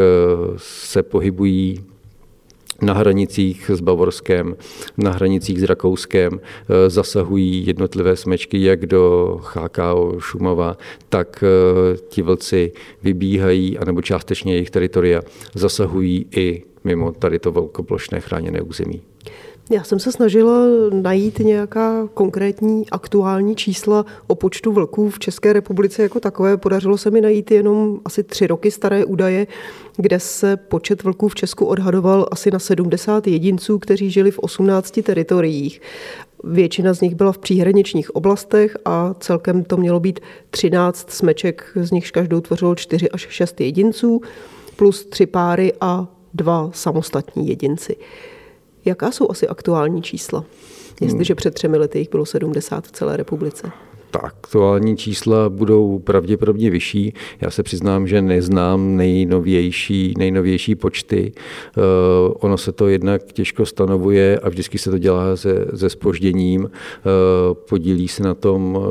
se 0.58 1.03
pohybují 1.03 1.86
na 2.81 2.93
hranicích 2.93 3.72
s 3.74 3.81
Bavorskem, 3.81 4.55
na 4.98 5.12
hranicích 5.12 5.60
s 5.60 5.63
Rakouskem 5.63 6.39
eh, 6.39 6.89
zasahují 6.89 7.67
jednotlivé 7.67 8.15
smečky 8.15 8.63
jak 8.63 8.86
do 8.86 9.38
HKO 9.43 10.15
Šumava, 10.19 10.77
tak 11.10 11.43
eh, 11.43 11.98
ti 12.10 12.22
vlci 12.22 12.72
vybíhají, 13.03 13.77
anebo 13.77 14.01
částečně 14.01 14.53
jejich 14.53 14.69
teritoria 14.69 15.22
zasahují 15.55 16.25
i 16.36 16.63
mimo 16.84 17.12
tady 17.12 17.39
to 17.39 17.51
velkoplošné 17.51 18.19
chráněné 18.19 18.62
území. 18.62 19.01
Já 19.71 19.83
jsem 19.83 20.00
se 20.00 20.12
snažila 20.12 20.62
najít 20.93 21.39
nějaká 21.39 22.07
konkrétní 22.13 22.89
aktuální 22.89 23.55
čísla 23.55 24.05
o 24.27 24.36
počtu 24.36 24.71
vlků 24.71 25.09
v 25.09 25.19
České 25.19 25.53
republice 25.53 26.03
jako 26.03 26.19
takové. 26.19 26.57
Podařilo 26.57 26.97
se 26.97 27.12
mi 27.12 27.21
najít 27.21 27.51
jenom 27.51 28.00
asi 28.05 28.24
tři 28.24 28.47
roky 28.47 28.71
staré 28.71 29.05
údaje, 29.05 29.47
kde 29.97 30.19
se 30.19 30.57
počet 30.57 31.03
vlků 31.03 31.27
v 31.27 31.36
Česku 31.36 31.65
odhadoval 31.65 32.27
asi 32.31 32.51
na 32.51 32.59
70 32.59 33.27
jedinců, 33.27 33.79
kteří 33.79 34.12
žili 34.12 34.31
v 34.31 34.39
18 34.39 35.00
teritoriích. 35.03 35.81
Většina 36.43 36.93
z 36.93 37.01
nich 37.01 37.15
byla 37.15 37.31
v 37.31 37.38
příhraničních 37.38 38.15
oblastech 38.15 38.77
a 38.86 39.15
celkem 39.19 39.63
to 39.63 39.77
mělo 39.77 40.00
být 40.00 40.19
13 40.50 41.12
smeček, 41.12 41.71
z 41.75 41.91
nichž 41.91 42.12
každou 42.12 42.41
tvořilo 42.41 42.75
4 42.75 43.09
až 43.09 43.27
6 43.29 43.62
jedinců, 43.62 44.21
plus 44.75 45.05
tři 45.05 45.25
páry 45.25 45.74
a 45.81 46.07
dva 46.33 46.69
samostatní 46.74 47.47
jedinci. 47.47 47.95
Jaká 48.88 49.12
jsou 49.12 49.32
asi 49.32 49.48
aktuální 49.48 50.01
čísla? 50.01 50.46
Jestliže 51.01 51.36
před 51.36 51.53
třemi 51.53 51.77
lety 51.77 52.00
jich 52.00 52.10
bylo 52.10 52.25
70 52.25 52.88
v 52.88 52.91
celé 52.91 53.17
republice 53.17 53.72
ta 54.12 54.20
aktuální 54.20 54.98
čísla 54.98 55.50
budou 55.50 56.00
pravděpodobně 56.00 56.70
vyšší. 56.70 57.13
Já 57.41 57.51
se 57.51 57.63
přiznám, 57.63 58.08
že 58.08 58.22
neznám 58.22 58.96
nejnovější, 58.96 60.13
nejnovější 60.17 60.75
počty. 60.75 61.32
Uh, 61.77 61.84
ono 62.39 62.58
se 62.58 62.72
to 62.72 62.88
jednak 62.88 63.24
těžko 63.24 63.65
stanovuje 63.65 64.39
a 64.39 64.50
vždycky 64.50 64.77
se 64.77 64.91
to 64.91 64.98
dělá 64.98 65.36
se, 65.36 65.65
se 65.75 65.89
spožděním. 65.89 66.62
Uh, 66.62 66.70
podílí 67.70 68.08
se 68.08 68.24
na 68.24 68.34
tom 68.34 68.75
uh, 68.75 68.84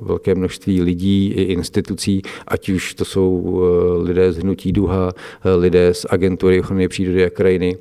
velké 0.00 0.34
množství 0.34 0.82
lidí 0.82 1.26
i 1.26 1.42
institucí, 1.42 2.22
ať 2.48 2.68
už 2.68 2.94
to 2.94 3.04
jsou 3.04 3.60
lidé 4.02 4.32
z 4.32 4.38
Hnutí 4.38 4.72
Duha, 4.72 5.12
lidé 5.56 5.94
z 5.94 6.06
agentury 6.10 6.60
ochrany 6.60 6.88
přírody 6.88 7.24
a 7.24 7.30
krajiny, 7.30 7.76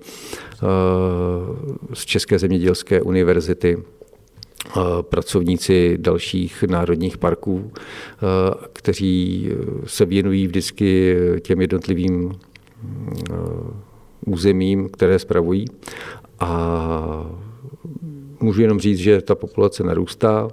z 1.93 2.05
České 2.05 2.39
zemědělské 2.39 3.01
univerzity 3.01 3.77
pracovníci 5.01 5.97
dalších 5.97 6.63
národních 6.63 7.17
parků, 7.17 7.71
kteří 8.73 9.49
se 9.85 10.05
věnují 10.05 10.47
vždycky 10.47 11.15
těm 11.41 11.61
jednotlivým 11.61 12.39
územím, 14.25 14.89
které 14.89 15.19
spravují. 15.19 15.65
A 16.39 17.31
můžu 18.39 18.61
jenom 18.61 18.79
říct, 18.79 18.97
že 18.97 19.21
ta 19.21 19.35
populace 19.35 19.83
narůstá 19.83 20.47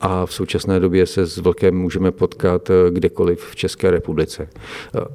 a 0.00 0.26
v 0.26 0.34
současné 0.34 0.80
době 0.80 1.06
se 1.06 1.26
s 1.26 1.38
vlkem 1.38 1.74
můžeme 1.78 2.12
potkat 2.12 2.70
kdekoliv 2.90 3.44
v 3.44 3.56
České 3.56 3.90
republice. 3.90 4.48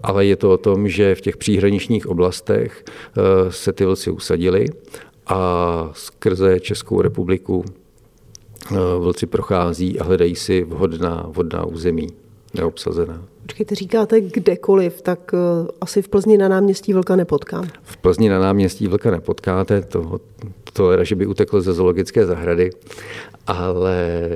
Ale 0.04 0.26
je 0.26 0.36
to 0.36 0.52
o 0.52 0.58
tom, 0.58 0.90
že 0.90 1.16
v 1.16 1.22
těch 1.22 1.38
příhraničních 1.38 2.08
oblastech 2.08 2.86
se 3.50 3.74
ty 3.74 3.86
vlci 3.86 4.12
usadili 4.12 4.66
a 5.28 5.90
skrze 5.94 6.60
Českou 6.60 7.02
republiku 7.02 7.66
Eh, 8.72 8.76
vlci 9.00 9.26
prochází 9.26 10.00
a 10.00 10.04
hledají 10.04 10.36
si 10.36 10.64
vhodná, 10.64 11.26
vhodná 11.28 11.66
území, 11.66 12.08
neobsazená. 12.54 13.22
Počkejte, 13.42 13.76
říkáte 13.76 14.22
kdekoliv, 14.22 15.02
tak 15.02 15.34
uh, 15.34 15.68
asi 15.82 16.02
v 16.02 16.10
Plzni 16.10 16.38
na 16.38 16.48
náměstí 16.48 16.94
vlka 16.94 17.16
nepotkám. 17.16 17.68
V 17.84 17.98
Plzni 17.98 18.30
na 18.30 18.40
náměstí 18.40 18.88
vlka 18.88 19.12
nepotkáte, 19.12 19.82
to, 19.82 20.20
to 20.74 21.04
že 21.04 21.16
by 21.16 21.26
utekl 21.26 21.62
ze 21.62 21.74
zoologické 21.74 22.26
zahrady, 22.26 22.70
ale 23.48 24.30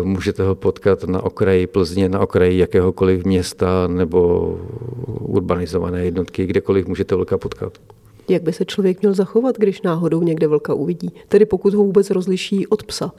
uh, 0.00 0.06
můžete 0.06 0.42
ho 0.42 0.54
potkat 0.54 1.04
na 1.04 1.22
okraji 1.22 1.66
Plzně, 1.66 2.08
na 2.08 2.20
okraji 2.20 2.58
jakéhokoliv 2.58 3.24
města 3.24 3.86
nebo 3.86 4.48
urbanizované 5.20 6.04
jednotky, 6.04 6.46
kdekoliv 6.46 6.86
můžete 6.86 7.14
vlka 7.14 7.38
potkat. 7.38 7.78
Jak 8.28 8.42
by 8.42 8.52
se 8.52 8.64
člověk 8.64 9.00
měl 9.00 9.14
zachovat, 9.14 9.58
když 9.58 9.82
náhodou 9.82 10.22
někde 10.22 10.46
vlka 10.46 10.74
uvidí? 10.74 11.12
Tedy 11.28 11.46
pokud 11.46 11.74
ho 11.74 11.84
vůbec 11.84 12.10
rozliší 12.10 12.66
od 12.66 12.82
psa. 12.82 13.12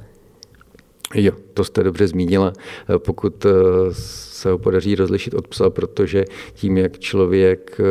Jo, 1.15 1.31
to 1.53 1.63
jste 1.63 1.83
dobře 1.83 2.07
zmínila. 2.07 2.53
Pokud 2.97 3.45
eh, 3.45 3.49
se 3.91 4.51
ho 4.51 4.57
podaří 4.57 4.95
rozlišit 4.95 5.33
od 5.33 5.47
psa, 5.47 5.69
protože 5.69 6.25
tím, 6.53 6.77
jak 6.77 6.99
člověk 6.99 7.77
eh, 7.79 7.83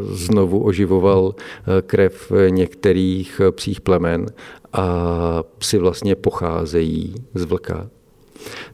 znovu 0.00 0.64
oživoval 0.64 1.34
eh, 1.34 1.82
krev 1.82 2.32
některých 2.48 3.40
psích 3.50 3.80
plemen 3.80 4.26
a 4.72 5.44
psi 5.58 5.78
vlastně 5.78 6.14
pocházejí 6.14 7.14
z 7.34 7.44
vlka, 7.44 7.90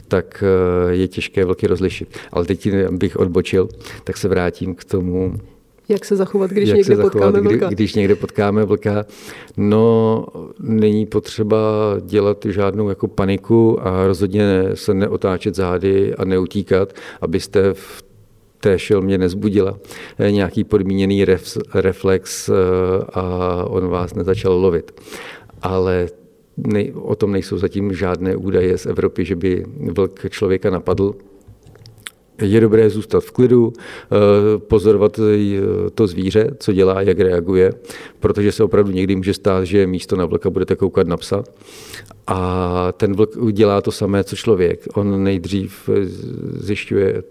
tak 0.08 0.44
je 0.90 1.08
těžké 1.08 1.44
vlky 1.44 1.66
rozlišit. 1.66 2.18
Ale 2.32 2.44
teď 2.44 2.68
bych 2.90 3.16
odbočil, 3.16 3.68
tak 4.04 4.16
se 4.16 4.28
vrátím 4.28 4.74
k 4.74 4.84
tomu 4.84 5.34
jak 5.90 6.04
se 6.04 6.16
zachovat, 6.16 6.50
když 6.50 6.68
Jak 6.68 6.76
někde 6.76 6.96
zachovat, 6.96 7.12
potkáme 7.12 7.40
vlka? 7.40 7.66
Kdy, 7.66 7.74
když 7.74 7.94
někde 7.94 8.14
potkáme 8.14 8.64
vlka, 8.64 9.06
no 9.56 10.26
není 10.60 11.06
potřeba 11.06 11.58
dělat 12.00 12.46
žádnou 12.48 12.88
jako 12.88 13.08
paniku 13.08 13.86
a 13.86 14.06
rozhodně 14.06 14.70
se 14.74 14.94
neotáčet 14.94 15.54
zády 15.54 16.14
a 16.14 16.24
neutíkat, 16.24 16.92
abyste 17.20 17.74
v 17.74 18.02
té 18.60 18.78
šelmě 18.78 19.18
nezbudila 19.18 19.78
eh, 20.18 20.32
nějaký 20.32 20.64
podmíněný 20.64 21.24
ref, 21.24 21.58
reflex 21.74 22.48
eh, 22.48 22.52
a 23.12 23.24
on 23.68 23.88
vás 23.88 24.14
nezačal 24.14 24.52
lovit. 24.52 25.00
Ale 25.62 26.08
nej, 26.56 26.92
o 26.96 27.16
tom 27.16 27.32
nejsou 27.32 27.58
zatím 27.58 27.94
žádné 27.94 28.36
údaje 28.36 28.78
z 28.78 28.86
Evropy, 28.86 29.24
že 29.24 29.36
by 29.36 29.64
vlk 29.92 30.30
člověka 30.30 30.70
napadl 30.70 31.14
je 32.40 32.60
dobré 32.60 32.90
zůstat 32.90 33.20
v 33.20 33.30
klidu, 33.30 33.72
eh, 33.76 34.58
pozorovat 34.58 35.18
eh, 35.18 35.90
to 35.90 36.06
zvíře, 36.06 36.50
co 36.58 36.72
dělá, 36.72 37.02
jak 37.02 37.20
reaguje, 37.20 37.72
protože 38.20 38.52
se 38.52 38.64
opravdu 38.64 38.92
někdy 38.92 39.16
může 39.16 39.34
stát, 39.34 39.64
že 39.64 39.86
místo 39.86 40.16
na 40.16 40.26
vlka 40.26 40.50
budete 40.50 40.76
koukat 40.76 41.06
na 41.06 41.16
psa. 41.16 41.44
A 42.26 42.92
ten 42.92 43.14
vlk 43.14 43.52
dělá 43.52 43.80
to 43.80 43.92
samé, 43.92 44.24
co 44.24 44.36
člověk. 44.36 44.80
On 44.94 45.24
nejdřív 45.24 45.88
eh, 45.88 46.04
zjišťuje, 46.52 47.22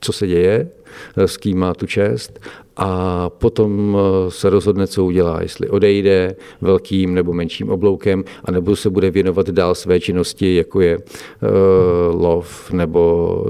co 0.00 0.12
se 0.12 0.26
děje, 0.26 0.70
s 1.16 1.36
kým 1.36 1.58
má 1.58 1.74
tu 1.74 1.86
čest 1.86 2.40
a 2.76 3.30
potom 3.30 3.98
eh, 3.98 4.30
se 4.30 4.50
rozhodne, 4.50 4.86
co 4.86 5.04
udělá, 5.04 5.42
jestli 5.42 5.68
odejde 5.68 6.36
velkým 6.60 7.14
nebo 7.14 7.32
menším 7.32 7.70
obloukem, 7.70 8.24
anebo 8.44 8.76
se 8.76 8.90
bude 8.90 9.10
věnovat 9.10 9.50
dál 9.50 9.74
své 9.74 10.00
činnosti, 10.00 10.54
jako 10.56 10.80
je 10.80 10.98
uh, 10.98 12.22
lov 12.22 12.72
nebo 12.72 13.44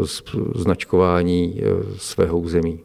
značkování 0.54 1.54
uh, 1.54 1.82
svého 1.96 2.38
území. 2.38 2.80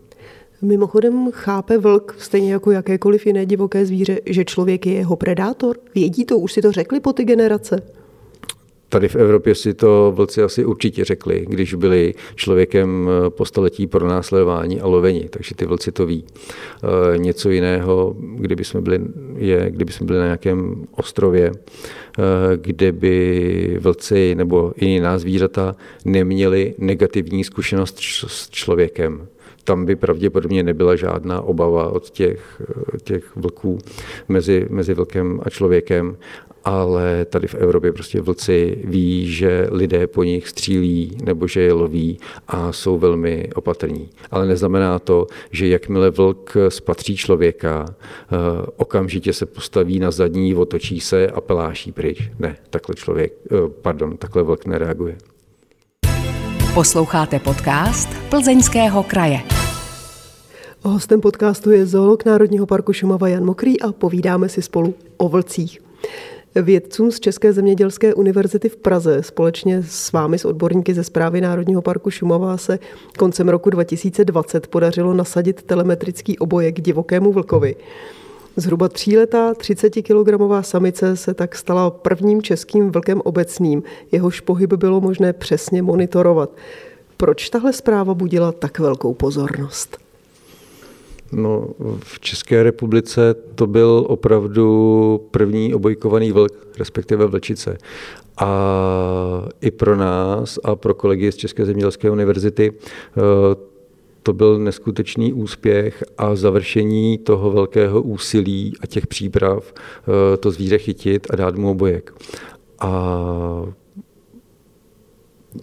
Mimochodem 0.61 1.31
chápe 1.31 1.77
vlk, 1.77 2.15
stejně 2.19 2.53
jako 2.53 2.71
jakékoliv 2.71 3.25
jiné 3.25 3.45
divoké 3.45 3.85
zvíře, 3.85 4.19
že 4.25 4.45
člověk 4.45 4.85
je 4.85 4.93
jeho 4.93 5.15
predátor? 5.15 5.77
Vědí 5.95 6.25
to? 6.25 6.37
Už 6.37 6.53
si 6.53 6.61
to 6.61 6.71
řekli 6.71 6.99
po 6.99 7.13
ty 7.13 7.23
generace? 7.23 7.81
Tady 8.89 9.07
v 9.07 9.15
Evropě 9.15 9.55
si 9.55 9.73
to 9.73 10.11
vlci 10.15 10.43
asi 10.43 10.65
určitě 10.65 11.05
řekli, 11.05 11.45
když 11.49 11.73
byli 11.73 12.13
člověkem 12.35 13.09
eh, 13.09 13.29
po 13.29 13.45
staletí 13.45 13.87
pro 13.87 14.07
následování 14.07 14.81
a 14.81 14.87
loveni, 14.87 15.29
takže 15.29 15.55
ty 15.55 15.65
vlci 15.65 15.91
to 15.91 16.05
ví. 16.05 16.25
E, 17.13 17.17
něco 17.17 17.49
jiného, 17.49 18.15
kdyby 18.19 18.63
jsme 18.63 18.81
byli, 18.81 18.99
je, 19.37 19.65
kdyby 19.69 19.91
jsme 19.91 20.05
byli 20.05 20.19
na 20.19 20.25
nějakém 20.25 20.85
ostrově, 20.91 21.51
e, 21.51 21.53
kde 22.57 22.91
by 22.91 23.77
vlci 23.79 24.35
nebo 24.35 24.73
jiná 24.77 25.19
zvířata 25.19 25.75
neměli 26.05 26.73
negativní 26.77 27.43
zkušenost 27.43 27.99
s 28.27 28.49
člověkem 28.49 29.27
tam 29.63 29.85
by 29.85 29.95
pravděpodobně 29.95 30.63
nebyla 30.63 30.95
žádná 30.95 31.41
obava 31.41 31.89
od 31.89 32.09
těch, 32.09 32.61
těch 33.03 33.35
vlků 33.35 33.77
mezi, 34.27 34.67
mezi 34.69 34.93
vlkem 34.93 35.39
a 35.43 35.49
člověkem 35.49 36.17
ale 36.63 37.25
tady 37.25 37.47
v 37.47 37.55
Evropě 37.55 37.93
prostě 37.93 38.21
vlci 38.21 38.81
ví, 38.83 39.31
že 39.31 39.67
lidé 39.71 40.07
po 40.07 40.23
nich 40.23 40.47
střílí 40.47 41.17
nebo 41.23 41.47
že 41.47 41.61
je 41.61 41.73
loví 41.73 42.19
a 42.47 42.71
jsou 42.71 42.97
velmi 42.97 43.49
opatrní. 43.55 44.09
Ale 44.31 44.47
neznamená 44.47 44.99
to, 44.99 45.27
že 45.51 45.67
jakmile 45.67 46.09
vlk 46.09 46.57
spatří 46.69 47.17
člověka, 47.17 47.85
eh, 47.89 48.35
okamžitě 48.77 49.33
se 49.33 49.45
postaví 49.45 49.99
na 49.99 50.11
zadní, 50.11 50.55
otočí 50.55 50.99
se 50.99 51.27
a 51.27 51.41
peláší 51.41 51.91
pryč. 51.91 52.29
Ne, 52.39 52.57
takhle 52.69 52.95
člověk, 52.95 53.33
eh, 53.51 53.55
pardon, 53.81 54.17
takhle 54.17 54.43
vlk 54.43 54.65
nereaguje. 54.65 55.17
Posloucháte 56.79 57.39
podcast 57.39 58.09
Plzeňského 58.29 59.03
kraje. 59.03 59.39
Hostem 60.81 61.21
podcastu 61.21 61.71
je 61.71 61.85
zoolog 61.85 62.25
Národního 62.25 62.65
parku 62.65 62.93
Šumava 62.93 63.27
Jan 63.27 63.45
Mokrý 63.45 63.81
a 63.81 63.91
povídáme 63.91 64.49
si 64.49 64.61
spolu 64.61 64.93
o 65.17 65.29
vlcích. 65.29 65.79
Vědcům 66.55 67.11
z 67.11 67.19
České 67.19 67.53
zemědělské 67.53 68.13
univerzity 68.13 68.69
v 68.69 68.77
Praze 68.77 69.23
společně 69.23 69.83
s 69.83 70.11
vámi, 70.11 70.39
s 70.39 70.45
odborníky 70.45 70.93
ze 70.93 71.03
zprávy 71.03 71.41
Národního 71.41 71.81
parku 71.81 72.11
Šumava, 72.11 72.57
se 72.57 72.79
koncem 73.17 73.49
roku 73.49 73.69
2020 73.69 74.67
podařilo 74.67 75.13
nasadit 75.13 75.63
telemetrický 75.63 76.39
obojek 76.39 76.81
divokému 76.81 77.31
vlkovi. 77.31 77.75
Zhruba 78.55 78.89
tříletá 78.89 79.53
30-kilogramová 79.53 80.61
samice 80.61 81.17
se 81.17 81.33
tak 81.33 81.55
stala 81.55 81.89
prvním 81.89 82.41
českým 82.41 82.91
vlkem 82.91 83.21
obecným, 83.25 83.83
jehož 84.11 84.39
pohyb 84.39 84.73
bylo 84.73 85.01
možné 85.01 85.33
přesně 85.33 85.81
monitorovat. 85.81 86.49
Proč 87.17 87.49
tahle 87.49 87.73
zpráva 87.73 88.13
budila 88.13 88.51
tak 88.51 88.79
velkou 88.79 89.13
pozornost? 89.13 89.97
No, 91.31 91.67
v 91.99 92.19
České 92.19 92.63
republice 92.63 93.35
to 93.55 93.67
byl 93.67 94.05
opravdu 94.07 95.27
první 95.31 95.73
obojkovaný 95.73 96.31
vlk, 96.31 96.53
respektive 96.79 97.25
vlčice. 97.25 97.77
A 98.37 98.49
i 99.61 99.71
pro 99.71 99.95
nás 99.95 100.59
a 100.63 100.75
pro 100.75 100.93
kolegy 100.93 101.31
z 101.31 101.35
České 101.35 101.65
zemědělské 101.65 102.09
univerzity 102.09 102.73
eh, 102.73 103.21
to 104.23 104.33
byl 104.33 104.59
neskutečný 104.59 105.33
úspěch 105.33 106.03
a 106.17 106.35
završení 106.35 107.17
toho 107.17 107.51
velkého 107.51 108.01
úsilí 108.01 108.73
a 108.81 108.87
těch 108.87 109.07
příprav 109.07 109.73
eh, 109.73 110.37
to 110.37 110.51
zvíře 110.51 110.77
chytit 110.77 111.27
a 111.29 111.35
dát 111.35 111.55
mu 111.55 111.71
obojek. 111.71 112.13
A 112.79 113.21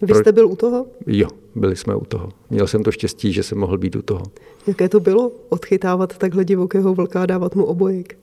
vy 0.02 0.14
jste 0.14 0.32
byl 0.32 0.48
u 0.48 0.56
toho? 0.56 0.86
Jo, 1.06 1.28
byli 1.54 1.76
jsme 1.76 1.94
u 1.94 2.04
toho. 2.04 2.28
Měl 2.50 2.66
jsem 2.66 2.82
to 2.82 2.92
štěstí, 2.92 3.32
že 3.32 3.42
jsem 3.42 3.58
mohl 3.58 3.78
být 3.78 3.96
u 3.96 4.02
toho. 4.02 4.22
Jaké 4.66 4.88
to 4.88 5.00
bylo 5.00 5.32
odchytávat 5.48 6.18
takhle 6.18 6.44
divokého 6.44 6.94
vlka 6.94 7.22
a 7.22 7.26
dávat 7.26 7.54
mu 7.54 7.64
obojek? 7.64 8.18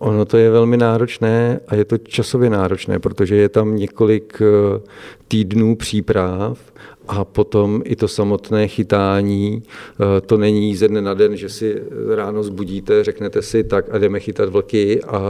Ono 0.00 0.24
to 0.24 0.36
je 0.36 0.50
velmi 0.50 0.76
náročné 0.76 1.60
a 1.68 1.74
je 1.74 1.84
to 1.84 1.98
časově 1.98 2.50
náročné, 2.50 2.98
protože 2.98 3.36
je 3.36 3.48
tam 3.48 3.76
několik 3.76 4.42
eh, 4.42 4.80
týdnů 5.28 5.76
příprav 5.76 6.72
a 7.08 7.24
potom 7.24 7.82
i 7.84 7.96
to 7.96 8.08
samotné 8.08 8.68
chytání. 8.68 9.62
Eh, 9.62 10.20
to 10.20 10.36
není 10.36 10.76
ze 10.76 10.88
dne 10.88 11.00
na 11.02 11.14
den, 11.14 11.36
že 11.36 11.48
si 11.48 11.82
ráno 12.14 12.42
zbudíte, 12.42 13.04
řeknete 13.04 13.42
si 13.42 13.64
tak 13.64 13.94
a 13.94 13.98
jdeme 13.98 14.20
chytat 14.20 14.48
vlky 14.48 15.02
a 15.02 15.20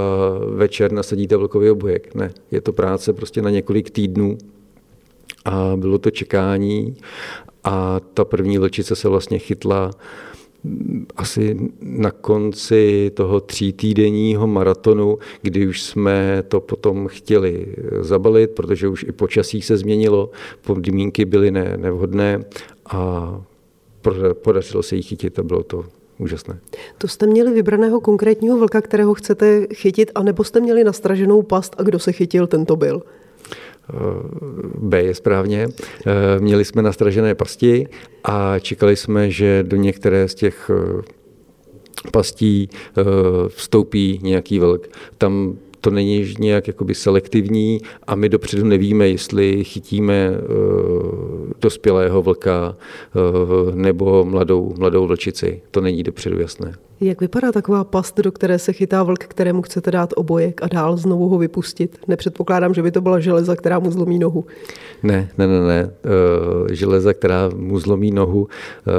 večer 0.54 0.92
nasadíte 0.92 1.36
vlkový 1.36 1.70
obojek. 1.70 2.14
Ne, 2.14 2.30
je 2.50 2.60
to 2.60 2.72
práce 2.72 3.12
prostě 3.12 3.42
na 3.42 3.50
několik 3.50 3.90
týdnů 3.90 4.38
a 5.44 5.72
bylo 5.76 5.98
to 5.98 6.10
čekání 6.10 6.96
a 7.64 8.00
ta 8.14 8.24
první 8.24 8.58
vlčice 8.58 8.96
se 8.96 9.08
vlastně 9.08 9.38
chytla 9.38 9.90
asi 11.16 11.70
na 11.80 12.10
konci 12.10 13.10
toho 13.14 13.40
třítýdenního 13.40 14.46
maratonu, 14.46 15.18
kdy 15.42 15.66
už 15.66 15.82
jsme 15.82 16.42
to 16.48 16.60
potom 16.60 17.08
chtěli 17.08 17.76
zabalit, 18.00 18.50
protože 18.50 18.88
už 18.88 19.04
i 19.08 19.12
počasí 19.12 19.62
se 19.62 19.76
změnilo, 19.76 20.30
podmínky 20.60 21.24
byly 21.24 21.50
ne, 21.50 21.76
nevhodné 21.76 22.44
a 22.86 23.40
podařilo 24.32 24.82
se 24.82 24.96
jí 24.96 25.02
chytit 25.02 25.38
a 25.38 25.42
bylo 25.42 25.62
to 25.62 25.84
úžasné. 26.18 26.58
To 26.98 27.08
jste 27.08 27.26
měli 27.26 27.52
vybraného 27.52 28.00
konkrétního 28.00 28.58
vlka, 28.58 28.80
kterého 28.80 29.14
chcete 29.14 29.66
chytit, 29.74 30.10
anebo 30.14 30.44
jste 30.44 30.60
měli 30.60 30.84
nastraženou 30.84 31.42
past 31.42 31.74
a 31.78 31.82
kdo 31.82 31.98
se 31.98 32.12
chytil, 32.12 32.46
ten 32.46 32.66
to 32.66 32.76
byl? 32.76 33.02
B 34.78 35.02
je 35.02 35.14
správně. 35.14 35.68
Eh, 36.06 36.40
měli 36.40 36.64
jsme 36.64 36.82
nastražené 36.82 37.34
pasti 37.34 37.86
a 38.24 38.58
čekali 38.58 38.96
jsme, 38.96 39.30
že 39.30 39.62
do 39.62 39.76
některé 39.76 40.28
z 40.28 40.34
těch 40.34 40.70
eh, 40.70 41.02
pastí 42.12 42.68
eh, 42.72 43.02
vstoupí 43.48 44.20
nějaký 44.22 44.58
vlk. 44.58 44.88
Tam 45.18 45.58
to 45.80 45.90
není 45.90 46.34
nějak 46.38 46.66
jakoby 46.68 46.94
selektivní 46.94 47.80
a 48.06 48.14
my 48.14 48.28
dopředu 48.28 48.64
nevíme, 48.64 49.08
jestli 49.08 49.64
chytíme 49.64 50.30
dospělého 51.60 52.22
vlka 52.22 52.76
nebo 53.74 54.24
mladou, 54.24 54.74
mladou 54.78 55.06
vlčici. 55.06 55.62
To 55.70 55.80
není 55.80 56.02
dopředu 56.02 56.40
jasné. 56.40 56.74
Jak 57.00 57.20
vypadá 57.20 57.52
taková 57.52 57.84
past, 57.84 58.20
do 58.20 58.32
které 58.32 58.58
se 58.58 58.72
chytá 58.72 59.02
vlk, 59.02 59.24
kterému 59.24 59.62
chcete 59.62 59.90
dát 59.90 60.10
obojek 60.16 60.62
a 60.62 60.68
dál 60.68 60.96
znovu 60.96 61.28
ho 61.28 61.38
vypustit? 61.38 61.98
Nepředpokládám, 62.08 62.74
že 62.74 62.82
by 62.82 62.90
to 62.90 63.00
byla 63.00 63.20
železa, 63.20 63.56
která 63.56 63.78
mu 63.78 63.90
zlomí 63.90 64.18
nohu. 64.18 64.44
Ne, 65.02 65.28
ne, 65.38 65.46
ne, 65.46 65.60
ne. 65.60 65.90
E, 66.70 66.74
železa, 66.74 67.12
která 67.12 67.50
mu 67.56 67.78
zlomí 67.78 68.10
nohu 68.10 68.48
e, 68.48 68.92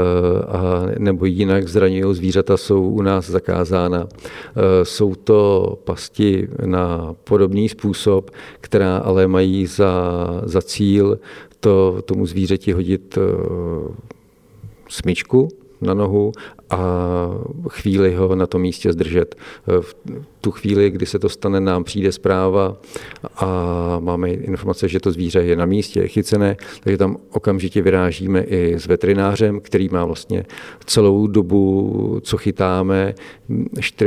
a 0.45 0.85
nebo 0.97 1.25
jinak 1.25 1.67
zraňují 1.67 2.15
zvířata, 2.15 2.57
jsou 2.57 2.89
u 2.89 3.01
nás 3.01 3.29
zakázána. 3.29 4.07
E, 4.07 4.85
jsou 4.85 5.15
to 5.15 5.77
pasti 5.83 6.47
na 6.65 7.15
podobný 7.23 7.69
způsob, 7.69 8.31
která 8.61 8.97
ale 8.97 9.27
mají 9.27 9.65
za, 9.65 10.27
za 10.43 10.61
cíl 10.61 11.19
to, 11.59 12.01
tomu 12.01 12.25
zvířeti 12.25 12.71
hodit 12.71 13.17
smyčku 14.89 15.49
na 15.81 15.93
nohu 15.93 16.31
a 16.69 16.77
chvíli 17.69 18.15
ho 18.15 18.35
na 18.35 18.47
tom 18.47 18.61
místě 18.61 18.93
zdržet. 18.93 19.35
V 19.81 19.95
tu 20.41 20.51
chvíli, 20.51 20.89
kdy 20.89 21.05
se 21.05 21.19
to 21.19 21.29
stane, 21.29 21.59
nám 21.59 21.83
přijde 21.83 22.11
zpráva 22.11 22.77
a 23.35 23.45
máme 23.99 24.29
informace, 24.29 24.87
že 24.87 24.99
to 24.99 25.11
zvíře 25.11 25.39
je 25.39 25.55
na 25.55 25.65
místě, 25.65 25.99
je 25.99 26.07
chycené, 26.07 26.57
takže 26.83 26.97
tam 26.97 27.17
okamžitě 27.31 27.81
vyrážíme 27.81 28.41
i 28.41 28.73
s 28.79 28.87
veterinářem, 28.87 29.59
který 29.59 29.89
má 29.89 30.05
vlastně 30.05 30.45
celou 30.85 31.27
dobu, 31.27 32.19
co 32.23 32.37
chytáme, 32.37 33.13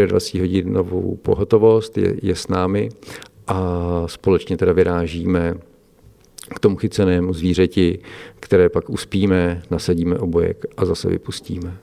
24 0.06 0.40
hodinovou 0.40 1.18
pohotovost, 1.22 1.98
je, 1.98 2.14
je 2.22 2.36
s 2.36 2.48
námi 2.48 2.88
a 3.46 4.02
společně 4.06 4.56
teda 4.56 4.72
vyrážíme 4.72 5.54
k 6.54 6.58
tomu 6.58 6.76
chycenému 6.76 7.32
zvířeti, 7.32 7.98
které 8.40 8.68
pak 8.68 8.90
uspíme, 8.90 9.62
nasadíme 9.70 10.18
obojek 10.18 10.64
a 10.76 10.84
zase 10.84 11.08
vypustíme. 11.08 11.76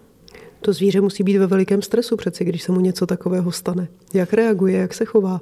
To 0.61 0.73
zvíře 0.73 1.01
musí 1.01 1.23
být 1.23 1.37
ve 1.37 1.47
velikém 1.47 1.81
stresu 1.81 2.17
přeci, 2.17 2.45
když 2.45 2.63
se 2.63 2.71
mu 2.71 2.79
něco 2.79 3.05
takového 3.05 3.51
stane. 3.51 3.87
Jak 4.13 4.33
reaguje, 4.33 4.77
jak 4.77 4.93
se 4.93 5.05
chová? 5.05 5.41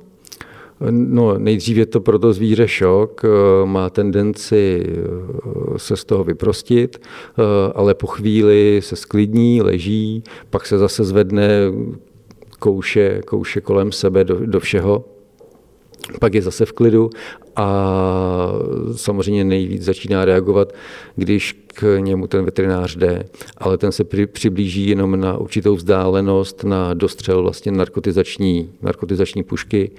No, 0.90 1.38
nejdřív 1.38 1.78
je 1.78 1.86
to 1.86 2.00
pro 2.00 2.20
to 2.20 2.34
zvíře 2.34 2.68
šok, 2.68 3.22
má 3.66 3.90
tendenci 3.90 4.86
eh, 4.86 5.80
se 5.80 5.98
z 5.98 6.06
toho 6.06 6.24
vyprostit, 6.24 6.98
eh, 6.98 7.44
ale 7.76 7.94
po 7.94 8.08
chvíli 8.08 8.80
se 8.84 8.96
sklidní, 8.96 9.62
leží, 9.62 10.24
pak 10.50 10.66
se 10.66 10.78
zase 10.78 11.04
zvedne, 11.04 11.50
kouše, 12.60 13.22
kouše 13.26 13.62
kolem 13.62 13.92
sebe 13.92 14.24
do, 14.24 14.46
do 14.46 14.60
všeho, 14.60 15.06
pak 16.20 16.34
je 16.34 16.42
zase 16.42 16.66
v 16.66 16.72
klidu 16.72 17.10
a 17.56 18.52
samozřejmě 18.96 19.44
nejvíc 19.44 19.84
začíná 19.84 20.26
reagovat, 20.26 20.74
když 21.16 21.66
k 21.68 21.98
němu 22.00 22.28
ten 22.28 22.46
veterinář 22.46 22.96
jde, 22.96 23.26
ale 23.58 23.78
ten 23.78 23.92
se 23.92 24.04
přiblíží 24.32 24.90
jenom 24.90 25.20
na 25.20 25.38
určitou 25.38 25.76
vzdálenost, 25.76 26.64
na 26.64 26.94
dostřel 26.94 27.42
vlastně 27.42 27.72
narkotizační, 27.72 28.70
narkotizační 28.82 29.44
pušky 29.44 29.92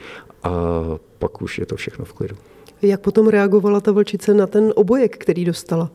a 0.43 0.83
pak 1.19 1.43
už 1.43 1.59
je 1.59 1.67
to 1.67 1.77
všechno 1.77 2.05
v 2.05 2.13
klidu. 2.13 2.37
Jak 2.83 3.01
potom 3.01 3.29
reagovala 3.29 3.81
ta 3.81 3.93
vlčice 3.93 4.35
na 4.35 4.47
ten 4.47 4.73
obojek, 4.77 5.17
který 5.17 5.45
dostala? 5.45 5.91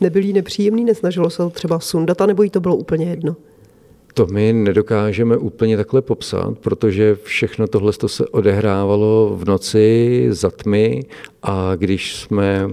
Nebyl 0.00 0.24
jí 0.24 0.32
nepříjemný, 0.32 0.84
nesnažilo 0.84 1.30
se 1.30 1.42
třeba 1.50 1.80
sundat, 1.80 2.20
nebo 2.20 2.42
jí 2.42 2.50
to 2.50 2.60
bylo 2.60 2.76
úplně 2.76 3.06
jedno? 3.06 3.36
To 4.14 4.26
my 4.26 4.52
nedokážeme 4.52 5.36
úplně 5.36 5.76
takhle 5.76 6.02
popsat, 6.02 6.58
protože 6.58 7.16
všechno 7.22 7.66
tohle 7.66 7.92
se 8.06 8.26
odehrávalo 8.26 9.36
v 9.36 9.44
noci 9.44 10.26
za 10.30 10.50
tmy 10.50 11.04
a 11.42 11.74
když 11.76 12.16
jsme 12.16 12.70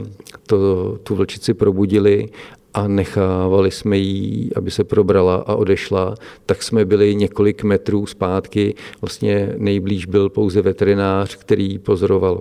to, 0.48 0.98
tu 1.04 1.16
vlčici 1.16 1.54
probudili 1.54 2.30
a 2.74 2.88
nechávali 2.88 3.72
jsme 3.72 3.98
jí, 3.98 4.50
aby 4.56 4.72
se 4.72 4.84
probrala 4.84 5.36
a 5.36 5.56
odešla, 5.56 6.16
tak 6.46 6.64
jsme 6.64 6.86
byli 6.86 7.16
několik 7.16 7.64
metrů 7.64 8.06
zpátky. 8.06 8.76
Vlastně 9.02 9.54
nejblíž 9.58 10.06
byl 10.06 10.30
pouze 10.30 10.62
veterinář, 10.62 11.36
který 11.36 11.80
pozoroval 11.80 12.40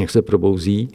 jak 0.00 0.10
se 0.10 0.22
probouzí 0.22 0.88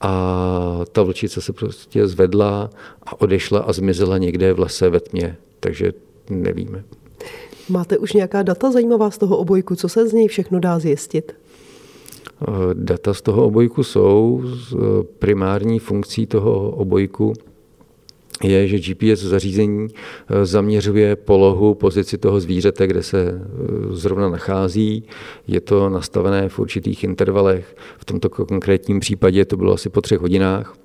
a 0.00 0.80
ta 0.92 1.02
vlčice 1.02 1.40
se 1.40 1.52
prostě 1.52 2.06
zvedla 2.06 2.70
a 3.02 3.20
odešla 3.20 3.60
a 3.60 3.72
zmizela 3.72 4.18
někde 4.18 4.52
v 4.52 4.58
lese 4.58 4.90
ve 4.90 5.00
tmě. 5.00 5.36
Takže 5.60 5.92
nevíme. 6.30 6.84
Máte 7.68 7.98
už 7.98 8.12
nějaká 8.12 8.42
data 8.42 8.72
zajímavá 8.72 9.10
z 9.10 9.18
toho 9.18 9.36
obojku? 9.36 9.76
Co 9.76 9.88
se 9.88 10.08
z 10.08 10.12
něj 10.12 10.28
všechno 10.28 10.60
dá 10.60 10.78
zjistit? 10.78 11.34
Eh, 12.42 12.74
data 12.74 13.14
z 13.14 13.22
toho 13.22 13.46
obojku 13.46 13.82
jsou, 13.82 14.42
z 14.44 14.74
eh, 14.74 14.76
primární 15.18 15.78
funkcí 15.78 16.26
toho 16.26 16.70
obojku 16.70 17.32
je, 18.42 18.68
že 18.68 18.78
GPS 18.78 19.20
zařízení 19.20 19.88
eh, 19.88 20.46
zaměřuje 20.46 21.16
polohu, 21.16 21.74
pozici 21.74 22.18
toho 22.18 22.40
zvířete, 22.40 22.86
kde 22.86 23.02
se 23.02 23.40
zrovna 23.90 24.28
nachází. 24.28 25.04
Je 25.48 25.60
to 25.60 25.88
nastavené 25.88 26.48
v 26.48 26.58
určitých 26.58 27.04
intervalech. 27.04 27.76
V 27.98 28.04
tomto 28.04 28.28
konkrétním 28.28 29.00
případě 29.00 29.44
to 29.44 29.56
bylo 29.56 29.72
asi 29.72 29.88
po 29.88 30.00
třech 30.00 30.20
hodinách 30.20 30.76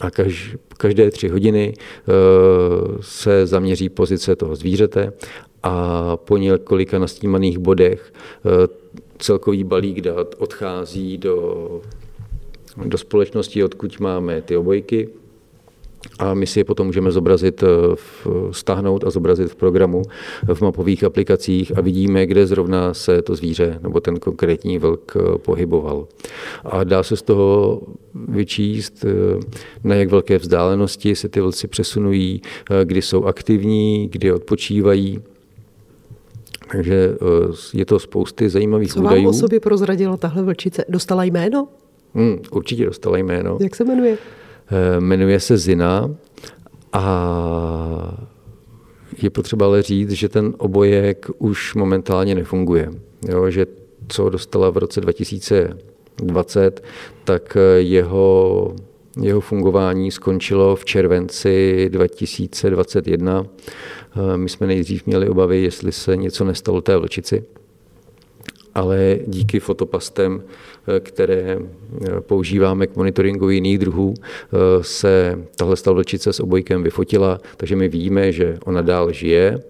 a 0.00 0.10
kaž, 0.10 0.56
každé 0.76 1.10
tři 1.10 1.28
hodiny 1.28 1.74
eh, 1.76 2.12
se 3.00 3.46
zaměří 3.46 3.88
pozice 3.88 4.36
toho 4.36 4.56
zvířete 4.56 5.12
a 5.62 6.16
po 6.16 6.36
několika 6.36 6.98
nasnímaných 6.98 7.58
bodech 7.58 8.12
eh, 8.14 8.68
celkový 9.18 9.64
balík 9.64 10.00
dat 10.00 10.34
odchází 10.38 11.18
do, 11.18 11.80
do 12.84 12.98
společnosti, 12.98 13.64
odkud 13.64 14.00
máme 14.00 14.42
ty 14.42 14.56
obojky 14.56 15.08
a 16.18 16.34
my 16.34 16.46
si 16.46 16.60
je 16.60 16.64
potom 16.64 16.86
můžeme 16.86 17.10
zobrazit, 17.10 17.64
v, 17.94 18.26
stáhnout 18.50 19.04
a 19.04 19.10
zobrazit 19.10 19.50
v 19.50 19.56
programu 19.56 20.02
v 20.54 20.60
mapových 20.60 21.04
aplikacích 21.04 21.78
a 21.78 21.80
vidíme, 21.80 22.26
kde 22.26 22.46
zrovna 22.46 22.94
se 22.94 23.22
to 23.22 23.34
zvíře 23.34 23.78
nebo 23.82 24.00
ten 24.00 24.16
konkrétní 24.18 24.78
vlk 24.78 25.16
pohyboval. 25.42 26.06
A 26.64 26.84
dá 26.84 27.02
se 27.02 27.16
z 27.16 27.22
toho 27.22 27.80
vyčíst, 28.28 29.04
na 29.84 29.94
jak 29.94 30.10
velké 30.10 30.38
vzdálenosti 30.38 31.14
se 31.16 31.28
ty 31.28 31.40
vlci 31.40 31.68
přesunují, 31.68 32.42
kdy 32.84 33.02
jsou 33.02 33.24
aktivní, 33.24 34.08
kdy 34.12 34.32
odpočívají. 34.32 35.20
Takže 36.72 37.14
je 37.74 37.84
to 37.84 37.98
spousty 37.98 38.48
zajímavých 38.48 38.92
Co 38.92 39.00
údajů. 39.00 39.16
vám 39.16 39.26
o 39.26 39.32
sobě 39.32 39.60
prozradila 39.60 40.16
tahle 40.16 40.42
vlčice? 40.42 40.84
Dostala 40.88 41.24
jméno? 41.24 41.68
Hmm, 42.14 42.38
určitě 42.50 42.86
dostala 42.86 43.18
jméno. 43.18 43.58
Jak 43.60 43.76
se 43.76 43.84
jmenuje? 43.84 44.18
Eh, 44.70 45.00
jmenuje 45.00 45.40
se 45.40 45.58
Zina 45.58 46.14
a 46.92 48.18
je 49.22 49.30
potřeba 49.30 49.66
ale 49.66 49.82
říct, 49.82 50.10
že 50.10 50.28
ten 50.28 50.54
obojek 50.58 51.26
už 51.38 51.74
momentálně 51.74 52.34
nefunguje. 52.34 52.90
Jo, 53.28 53.50
že 53.50 53.66
co 54.08 54.30
dostala 54.30 54.70
v 54.70 54.76
roce 54.76 55.00
2020, 55.00 56.84
tak 57.24 57.56
jeho, 57.78 58.74
jeho 59.22 59.40
fungování 59.40 60.10
skončilo 60.10 60.76
v 60.76 60.84
červenci 60.84 61.88
2021. 61.92 63.46
Eh, 63.46 64.36
my 64.36 64.48
jsme 64.48 64.66
nejdřív 64.66 65.06
měli 65.06 65.28
obavy, 65.28 65.62
jestli 65.62 65.92
se 65.92 66.16
něco 66.16 66.44
nestalo 66.44 66.80
té 66.80 66.96
vlčici, 66.96 67.44
ale 68.74 69.18
díky 69.26 69.60
fotopastem 69.60 70.42
které 71.00 71.58
eh, 71.58 72.20
používáme 72.20 72.86
k 72.86 72.96
monitoringu 72.96 73.50
jiných 73.50 73.78
druhů, 73.78 74.14
eh, 74.18 74.56
se 74.80 75.38
tahle 75.56 75.76
stalvlčice 75.76 76.32
s 76.32 76.40
obojkem 76.40 76.82
vyfotila, 76.82 77.40
takže 77.56 77.76
my 77.76 77.88
víme, 77.88 78.32
že 78.32 78.58
ona 78.64 78.82
dál 78.82 79.12
žije, 79.12 79.60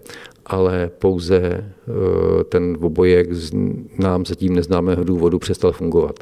ale 0.45 0.91
pouze 0.99 1.39
eh, 1.39 2.43
ten 2.43 2.77
obojek 2.81 3.33
z 3.33 3.51
nám 3.99 4.25
zatím 4.25 4.55
neznámého 4.55 5.03
důvodu 5.03 5.39
přestal 5.39 5.71
fungovat. 5.71 6.19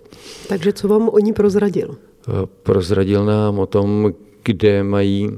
Takže 0.48 0.74
co 0.74 0.88
vám 0.88 1.10
o 1.10 1.20
ní 1.20 1.34
prozradil? 1.34 1.96
Prozradil 2.64 3.26
nám 3.26 3.60
o 3.60 3.66
tom, 3.66 4.14
kde 4.44 4.84
mají 4.84 5.30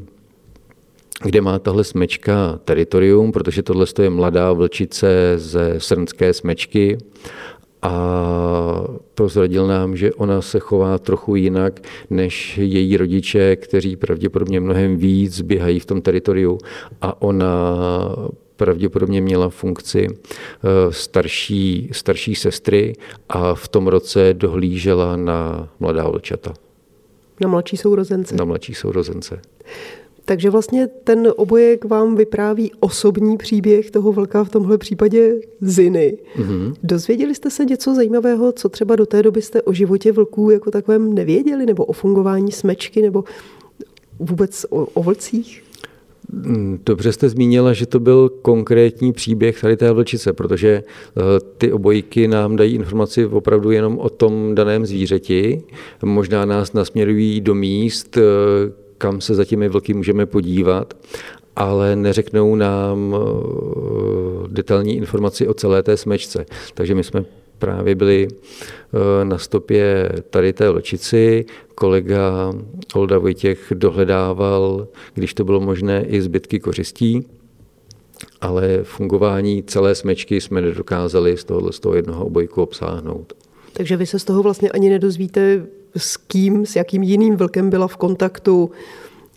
kde 1.24 1.42
má 1.42 1.60
tahle 1.60 1.84
smečka 1.84 2.60
teritorium, 2.66 3.32
protože 3.32 3.64
tohle 3.64 3.86
je 4.02 4.10
mladá 4.10 4.54
vlčice 4.54 5.34
ze 5.36 5.76
srnské 5.78 6.34
smečky 6.34 6.98
a 7.82 8.84
prozradil 9.16 9.68
nám, 9.68 9.98
že 9.98 10.14
ona 10.14 10.42
se 10.42 10.60
chová 10.60 10.98
trochu 10.98 11.36
jinak 11.36 11.80
než 12.10 12.58
její 12.58 12.98
rodiče, 12.98 13.56
kteří 13.56 13.96
pravděpodobně 13.96 14.60
mnohem 14.60 14.98
víc 14.98 15.42
běhají 15.42 15.80
v 15.80 15.86
tom 15.86 16.02
teritoriu 16.02 16.58
a 17.02 17.22
ona 17.22 17.76
pravděpodobně 18.56 19.22
měla 19.22 19.50
funkci 19.50 20.08
eh, 20.10 20.94
starší, 20.94 21.90
starší 21.92 22.36
sestry 22.36 22.96
a 23.30 23.56
v 23.56 23.68
tom 23.68 23.88
roce 23.88 24.34
dohlížela 24.34 25.16
na 25.16 25.70
mladá 25.80 26.10
vlčata. 26.10 26.54
Na 27.42 27.50
mladší 27.50 27.78
sourozence. 27.78 28.36
Na 28.36 28.46
mladší 28.46 28.74
sourozence. 28.74 29.42
Takže 30.30 30.50
vlastně 30.50 30.88
ten 30.88 31.34
obojek 31.36 31.86
vám 31.86 32.16
vypráví 32.16 32.72
osobní 32.80 33.38
příběh 33.38 33.92
toho 33.92 34.12
vlka, 34.12 34.44
v 34.44 34.50
tomhle 34.50 34.78
případě 34.78 35.36
Ziny. 35.62 36.18
Mm-hmm. 36.38 36.74
Dozvěděli 36.84 37.36
jste 37.36 37.50
se 37.50 37.66
něco 37.66 37.96
zajímavého, 37.96 38.52
co 38.52 38.70
třeba 38.70 38.96
do 38.96 39.06
té 39.06 39.24
doby 39.24 39.42
jste 39.42 39.62
o 39.62 39.74
životě 39.74 40.12
vlků 40.12 40.50
jako 40.50 40.72
takovém 40.72 41.14
nevěděli, 41.14 41.66
nebo 41.66 41.86
o 41.86 41.94
fungování 41.94 42.52
smečky, 42.52 43.02
nebo 43.02 43.24
vůbec 44.20 44.66
o, 44.70 44.86
o 44.86 45.04
vlcích? 45.04 45.64
Mm, 46.32 46.80
dobře 46.86 47.14
jste 47.14 47.30
zmínila, 47.30 47.74
že 47.74 47.86
to 47.86 48.00
byl 48.00 48.30
konkrétní 48.30 49.14
příběh 49.14 49.62
tady 49.62 49.78
té 49.78 49.92
vlčice, 49.92 50.34
protože 50.34 50.70
eh, 50.70 51.22
ty 51.58 51.72
obojky 51.72 52.28
nám 52.28 52.56
dají 52.56 52.76
informaci 52.76 53.26
opravdu 53.26 53.72
jenom 53.72 53.98
o 53.98 54.10
tom 54.10 54.56
daném 54.56 54.86
zvířeti. 54.86 55.64
Možná 56.04 56.46
nás 56.46 56.74
nasměrují 56.74 57.42
do 57.42 57.56
míst, 57.56 58.18
eh, 58.18 58.22
kam 59.00 59.22
se 59.22 59.36
za 59.36 59.46
těmi 59.46 59.70
vlky 59.70 59.94
můžeme 59.94 60.26
podívat, 60.26 60.94
ale 61.56 61.96
neřeknou 61.96 62.56
nám 62.56 63.16
eh, 63.16 64.48
detailní 64.48 64.98
informaci 64.98 65.48
o 65.48 65.54
celé 65.54 65.84
té 65.84 65.98
smečce. 65.98 66.46
Takže 66.74 66.96
my 66.96 67.04
jsme 67.04 67.26
právě 67.60 67.96
byli 67.96 68.28
eh, 68.32 69.26
na 69.26 69.38
stopě 69.38 70.12
tady 70.30 70.54
té 70.54 70.70
vlčici. 70.70 71.46
Kolega 71.76 72.54
Olda 72.96 73.18
Vojtěch 73.18 73.74
dohledával, 73.76 74.88
když 75.14 75.34
to 75.34 75.44
bylo 75.44 75.60
možné, 75.60 76.06
i 76.06 76.22
zbytky 76.22 76.60
kořistí, 76.60 77.26
ale 78.42 78.80
fungování 78.84 79.64
celé 79.64 79.96
smečky 79.96 80.42
jsme 80.42 80.62
nedokázali 80.62 81.38
z 81.38 81.44
tohohle 81.44 81.74
z 81.74 81.80
toho 81.80 81.96
jednoho 81.96 82.26
obojku 82.26 82.62
obsáhnout. 82.62 83.34
Takže 83.74 83.98
vy 83.98 84.06
se 84.06 84.20
z 84.20 84.24
toho 84.24 84.44
vlastně 84.44 84.70
ani 84.70 84.90
nedozvíte, 84.90 85.66
s 85.98 86.18
kým, 86.18 86.66
s 86.66 86.76
jakým 86.76 87.04
jiným 87.04 87.38
vlkem 87.38 87.70
byla 87.70 87.88
v 87.88 87.98
kontaktu, 87.98 88.72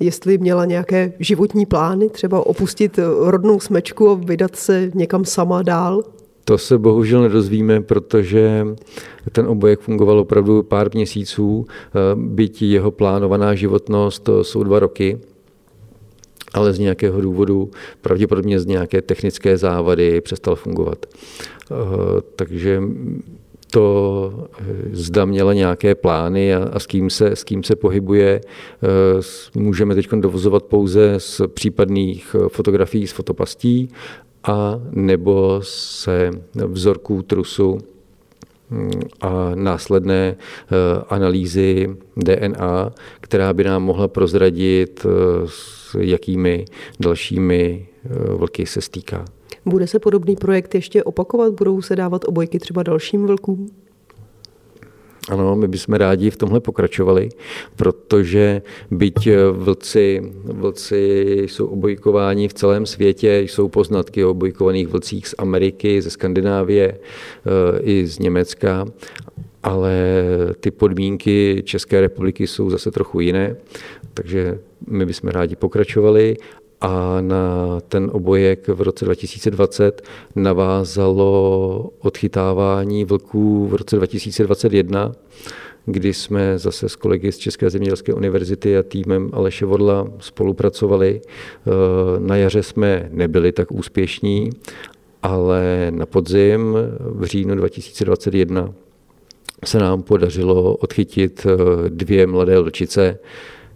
jestli 0.00 0.38
měla 0.38 0.64
nějaké 0.64 1.12
životní 1.18 1.66
plány, 1.66 2.08
třeba 2.08 2.46
opustit 2.46 2.98
rodnou 3.18 3.60
smečku 3.60 4.10
a 4.10 4.14
vydat 4.14 4.56
se 4.56 4.90
někam 4.94 5.24
sama 5.24 5.62
dál? 5.62 6.02
To 6.44 6.58
se 6.58 6.78
bohužel 6.78 7.22
nedozvíme, 7.22 7.80
protože 7.80 8.66
ten 9.32 9.46
obojek 9.46 9.80
fungoval 9.80 10.18
opravdu 10.18 10.62
pár 10.62 10.94
měsíců, 10.94 11.66
byť 12.14 12.62
jeho 12.62 12.90
plánovaná 12.90 13.54
životnost 13.54 14.28
jsou 14.42 14.62
dva 14.62 14.78
roky, 14.78 15.18
ale 16.54 16.72
z 16.72 16.78
nějakého 16.78 17.20
důvodu, 17.20 17.70
pravděpodobně 18.00 18.60
z 18.60 18.66
nějaké 18.66 19.02
technické 19.02 19.56
závady, 19.56 20.20
přestal 20.20 20.56
fungovat. 20.56 21.06
Takže 22.36 22.82
to 23.72 24.48
eh, 24.58 24.64
zda 24.92 25.24
měla 25.24 25.52
nějaké 25.52 25.94
plány 25.94 26.54
a, 26.54 26.68
a 26.72 26.78
s, 26.78 26.86
kým 26.86 27.10
se, 27.10 27.36
s 27.36 27.44
kým 27.44 27.62
se 27.62 27.76
pohybuje, 27.76 28.40
eh, 28.40 29.58
můžeme 29.58 29.94
teď 29.94 30.08
dovozovat 30.12 30.62
pouze 30.62 31.14
z 31.18 31.40
případných 31.54 32.36
eh, 32.38 32.48
fotografií 32.48 33.06
z 33.06 33.12
fotopastí 33.12 33.88
a 34.44 34.80
nebo 34.90 35.60
se 35.62 36.30
vzorků 36.66 37.22
trusu 37.22 37.78
hm, 38.70 38.90
a 39.20 39.50
následné 39.54 40.36
analýzy 41.08 41.96
DNA, 42.16 42.92
která 43.20 43.52
by 43.52 43.64
nám 43.64 43.82
mohla 43.82 44.08
prozradit, 44.08 45.06
s 45.46 45.94
jakými 45.98 46.64
dalšími 47.00 47.86
vlky 48.36 48.66
se 48.66 48.80
stýká. 48.80 49.24
Bude 49.64 49.86
se 49.86 49.98
podobný 49.98 50.36
projekt 50.36 50.74
ještě 50.74 51.04
opakovat? 51.04 51.52
Budou 51.52 51.82
se 51.82 51.96
dávat 51.96 52.24
obojky 52.24 52.58
třeba 52.58 52.82
dalším 52.82 53.26
vlkům? 53.26 53.70
Ano, 55.28 55.56
my 55.56 55.68
bychom 55.68 55.94
rádi 55.94 56.30
v 56.30 56.36
tomhle 56.36 56.60
pokračovali, 56.60 57.28
protože 57.76 58.62
byť 58.90 59.28
vlci, 59.52 60.32
vlci 60.44 61.26
jsou 61.48 61.66
obojkováni 61.66 62.48
v 62.48 62.54
celém 62.54 62.86
světě, 62.86 63.38
jsou 63.38 63.68
poznatky 63.68 64.24
o 64.24 64.30
obojkovaných 64.30 64.88
vlcích 64.88 65.28
z 65.28 65.34
Ameriky, 65.38 66.02
ze 66.02 66.10
Skandinávie 66.10 66.98
eh, 66.98 67.80
i 67.82 68.06
z 68.06 68.18
Německa, 68.18 68.86
ale 69.62 70.24
ty 70.60 70.70
podmínky 70.70 71.62
České 71.64 72.00
republiky 72.00 72.46
jsou 72.46 72.70
zase 72.70 72.90
trochu 72.90 73.20
jiné, 73.20 73.56
takže 74.14 74.58
my 74.86 75.06
bychom 75.06 75.30
rádi 75.30 75.56
pokračovali 75.56 76.36
a 76.82 77.20
na 77.20 77.80
ten 77.88 78.10
obojek 78.12 78.68
v 78.68 78.80
roce 78.80 79.04
2020 79.04 80.02
navázalo 80.36 81.90
odchytávání 81.98 83.04
vlků 83.04 83.66
v 83.66 83.74
roce 83.74 83.96
2021, 83.96 85.12
kdy 85.86 86.14
jsme 86.14 86.58
zase 86.58 86.88
s 86.88 86.96
kolegy 86.96 87.32
z 87.32 87.38
České 87.38 87.70
zemědělské 87.70 88.14
univerzity 88.14 88.78
a 88.78 88.82
týmem 88.82 89.30
Aleše 89.32 89.66
Vodla 89.66 90.06
spolupracovali. 90.18 91.20
Eh, 91.22 91.70
na 92.18 92.36
jaře 92.36 92.62
jsme 92.62 93.08
nebyli 93.12 93.52
tak 93.52 93.72
úspěšní, 93.72 94.50
ale 95.22 95.86
na 95.90 96.06
podzim 96.06 96.76
v 97.00 97.24
říjnu 97.24 97.54
2021 97.54 98.74
se 99.64 99.78
nám 99.78 100.02
podařilo 100.02 100.76
odchytit 100.76 101.46
eh, 101.46 101.56
dvě 101.88 102.26
mladé 102.26 102.60
vlčice, 102.60 103.18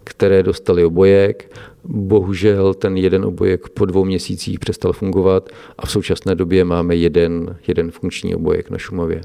které 0.09 0.43
dostali 0.43 0.85
obojek. 0.85 1.51
Bohužel 1.83 2.73
ten 2.73 2.97
jeden 2.97 3.25
obojek 3.25 3.69
po 3.69 3.85
dvou 3.85 4.05
měsících 4.05 4.59
přestal 4.59 4.93
fungovat 4.93 5.49
a 5.77 5.85
v 5.85 5.91
současné 5.91 6.35
době 6.35 6.65
máme 6.65 6.95
jeden, 6.95 7.57
jeden 7.67 7.91
funkční 7.91 8.35
obojek 8.35 8.69
na 8.69 8.77
Šumavě. 8.77 9.21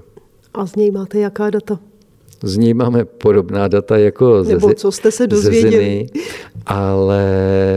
A 0.54 0.66
z 0.66 0.76
něj 0.76 0.90
máte 0.90 1.18
jaká 1.18 1.50
data? 1.50 1.78
Z 2.42 2.56
něj 2.56 2.74
máme 2.74 3.04
podobná 3.04 3.68
data 3.68 3.98
jako 3.98 4.42
Nebo 4.42 4.68
ze, 4.68 4.74
co 4.74 4.92
jste 4.92 5.10
se 5.10 5.26
dozvěděli? 5.26 5.72
Ze 5.72 5.80
ziny, 5.80 6.06
ale 6.66 7.24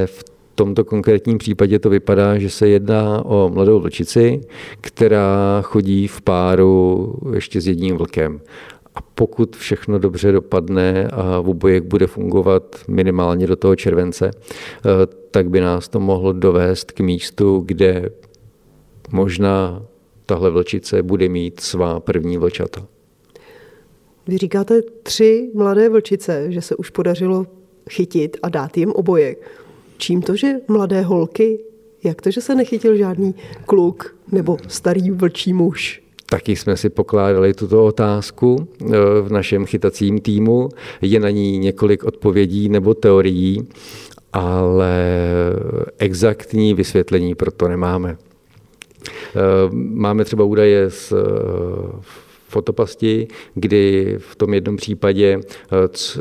v 0.06 0.24
tomto 0.56 0.86
konkrétním 0.86 1.38
případě 1.38 1.80
to 1.80 1.90
vypadá, 1.90 2.38
že 2.38 2.50
se 2.50 2.68
jedná 2.68 3.26
o 3.26 3.50
mladou 3.54 3.80
vlčici, 3.80 4.42
která 4.82 5.62
chodí 5.62 6.08
v 6.08 6.22
páru 6.22 7.14
ještě 7.34 7.62
s 7.62 7.68
jedním 7.68 7.98
vlkem. 7.98 8.42
A 8.96 9.02
pokud 9.02 9.56
všechno 9.56 10.00
dobře 10.00 10.32
dopadne 10.32 11.08
a 11.08 11.40
obojek 11.40 11.84
bude 11.84 12.08
fungovat 12.08 12.76
minimálně 12.88 13.48
do 13.48 13.56
toho 13.56 13.76
července, 13.76 14.32
eh, 14.32 14.90
tak 15.32 15.50
by 15.50 15.62
nás 15.62 15.90
to 15.90 16.00
mohlo 16.00 16.34
dovést 16.34 16.92
k 16.92 17.00
místu, 17.00 17.64
kde 17.66 18.10
možná 19.12 19.86
tahle 20.26 20.50
vlčice 20.50 21.04
bude 21.04 21.30
mít 21.30 21.60
svá 21.60 22.00
první 22.00 22.38
vlčata. 22.38 22.88
Vy 24.28 24.38
říkáte 24.38 24.82
tři 25.04 25.52
mladé 25.54 25.90
vlčice, 25.90 26.52
že 26.52 26.62
se 26.62 26.76
už 26.76 26.90
podařilo 26.90 27.46
chytit 27.90 28.38
a 28.44 28.50
dát 28.50 28.78
jim 28.78 28.92
obojek. 28.92 29.52
Čím 29.98 30.22
to, 30.22 30.36
že 30.36 30.54
mladé 30.68 31.02
holky? 31.02 31.60
Jak 32.04 32.22
to, 32.22 32.32
že 32.32 32.42
se 32.42 32.56
nechytil 32.56 32.96
žádný 32.96 33.36
kluk 33.66 34.16
nebo 34.32 34.58
starý 34.68 35.12
vlčí 35.12 35.54
muž? 35.54 36.05
Taky 36.36 36.56
jsme 36.56 36.78
si 36.78 36.90
pokládali 36.90 37.54
tuto 37.54 37.86
otázku 37.86 38.68
eh, 38.82 38.88
v 39.22 39.32
našem 39.32 39.66
chytacím 39.66 40.20
týmu. 40.20 40.70
Je 41.02 41.20
na 41.20 41.30
ní 41.30 41.58
několik 41.58 42.04
odpovědí 42.04 42.70
nebo 42.70 42.94
teorií, 42.94 43.68
ale 44.34 45.24
exaktní 45.98 46.74
vysvětlení 46.74 47.36
proto 47.36 47.68
nemáme. 47.68 48.18
Eh, 48.18 49.40
máme 49.72 50.26
třeba 50.26 50.44
údaje 50.44 50.90
z 50.90 51.12
eh, 51.12 51.16
fotopasti, 52.48 53.28
kdy 53.54 54.16
v 54.20 54.36
tom 54.36 54.54
jednom 54.54 54.78
případě 54.78 55.40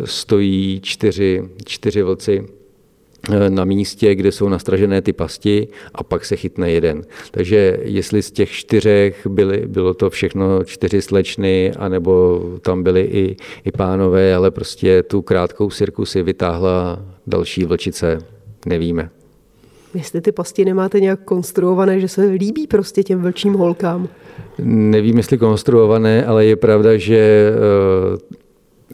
stojí 0.05 0.81
čtyři, 0.81 1.48
čtyři 1.64 2.03
vlci 2.03 2.46
na 3.48 3.64
místě, 3.64 4.14
kde 4.14 4.32
jsou 4.32 4.48
nastražené 4.48 5.02
ty 5.02 5.12
pasti 5.12 5.68
a 5.94 6.02
pak 6.02 6.24
se 6.24 6.37
chytne 6.37 6.70
jeden. 6.70 7.02
Takže 7.30 7.78
jestli 7.82 8.22
z 8.22 8.30
těch 8.30 8.50
čtyřech 8.50 9.26
byly, 9.26 9.66
bylo 9.66 9.94
to 9.94 10.10
všechno 10.10 10.64
čtyři 10.64 11.02
slečny, 11.02 11.72
anebo 11.78 12.42
tam 12.60 12.82
byly 12.82 13.00
i, 13.00 13.37
i 13.64 13.72
pánové, 13.72 14.34
ale 14.34 14.50
prostě 14.50 15.02
tu 15.02 15.22
krátkou 15.22 15.70
sirku 15.70 16.04
si 16.04 16.22
vytáhla 16.22 17.02
další 17.26 17.64
vlčice, 17.64 18.18
nevíme. 18.66 19.10
Jestli 19.94 20.20
ty 20.20 20.32
pasti 20.32 20.64
nemáte 20.64 21.00
nějak 21.00 21.20
konstruované, 21.24 22.00
že 22.00 22.08
se 22.08 22.22
líbí 22.22 22.66
prostě 22.66 23.02
těm 23.02 23.22
vlčím 23.22 23.52
holkám? 23.52 24.08
Nevím, 24.58 25.16
jestli 25.16 25.38
konstruované, 25.38 26.26
ale 26.26 26.46
je 26.46 26.56
pravda, 26.56 26.96
že 26.96 27.50
eh, 27.50 28.43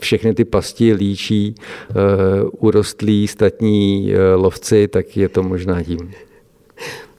všechny 0.03 0.35
ty 0.35 0.45
pasti 0.45 0.93
líčí 0.93 1.55
uh, 1.55 1.97
urostlí 2.59 3.29
statní 3.29 4.13
uh, 4.13 4.43
lovci, 4.43 4.89
tak 4.89 5.17
je 5.17 5.29
to 5.29 5.43
možná 5.43 5.83
tím. 5.83 6.11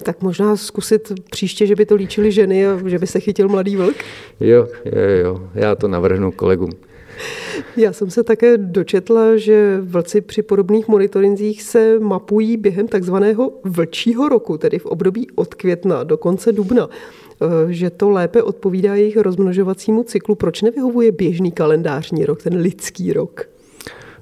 Tak 0.03 0.21
možná 0.21 0.57
zkusit 0.57 1.11
příště, 1.31 1.67
že 1.67 1.75
by 1.75 1.85
to 1.85 1.95
líčili 1.95 2.31
ženy 2.31 2.67
a 2.67 2.79
že 2.85 2.99
by 2.99 3.07
se 3.07 3.19
chytil 3.19 3.49
mladý 3.49 3.75
vlk? 3.75 3.95
Jo, 4.39 4.67
jo, 4.85 5.09
jo. 5.23 5.49
Já 5.55 5.75
to 5.75 5.87
navrhnu 5.87 6.31
kolegům. 6.31 6.69
Já 7.77 7.93
jsem 7.93 8.09
se 8.09 8.23
také 8.23 8.57
dočetla, 8.57 9.37
že 9.37 9.77
vlci 9.81 10.21
při 10.21 10.41
podobných 10.41 10.87
monitorinzích 10.87 11.63
se 11.63 11.99
mapují 11.99 12.57
během 12.57 12.87
takzvaného 12.87 13.51
vlčího 13.63 14.29
roku, 14.29 14.57
tedy 14.57 14.79
v 14.79 14.85
období 14.85 15.27
od 15.35 15.55
května 15.55 16.03
do 16.03 16.17
konce 16.17 16.51
dubna. 16.51 16.89
Eh, 17.41 17.73
že 17.73 17.89
to 17.89 18.09
lépe 18.09 18.43
odpovídá 18.43 18.95
jejich 18.95 19.17
rozmnožovacímu 19.17 20.03
cyklu. 20.03 20.35
Proč 20.35 20.61
nevyhovuje 20.61 21.11
běžný 21.11 21.51
kalendářní 21.51 22.25
rok, 22.25 22.43
ten 22.43 22.57
lidský 22.57 23.13
rok? 23.13 23.49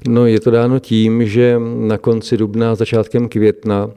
No, 0.08 0.26
je 0.26 0.40
to 0.40 0.52
dáno 0.52 0.80
tím, 0.80 1.26
že 1.26 1.60
na 1.80 1.98
konci 1.98 2.38
dubna, 2.38 2.76
začátkem 2.76 3.30
května 3.30 3.92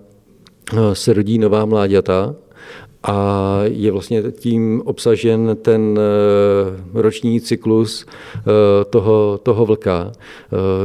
eh, 0.73 0.77
se 0.93 1.13
rodí 1.13 1.39
nová 1.39 1.65
mláďata 1.65 2.35
a 3.03 3.59
je 3.65 3.93
vlastně 3.93 4.23
tím 4.33 4.83
obsažen 4.85 5.57
ten 5.62 5.99
eh, 5.99 7.01
roční 7.01 7.41
cyklus 7.41 8.07
toho, 8.91 9.38
toho 9.43 9.67
vlka. 9.67 10.12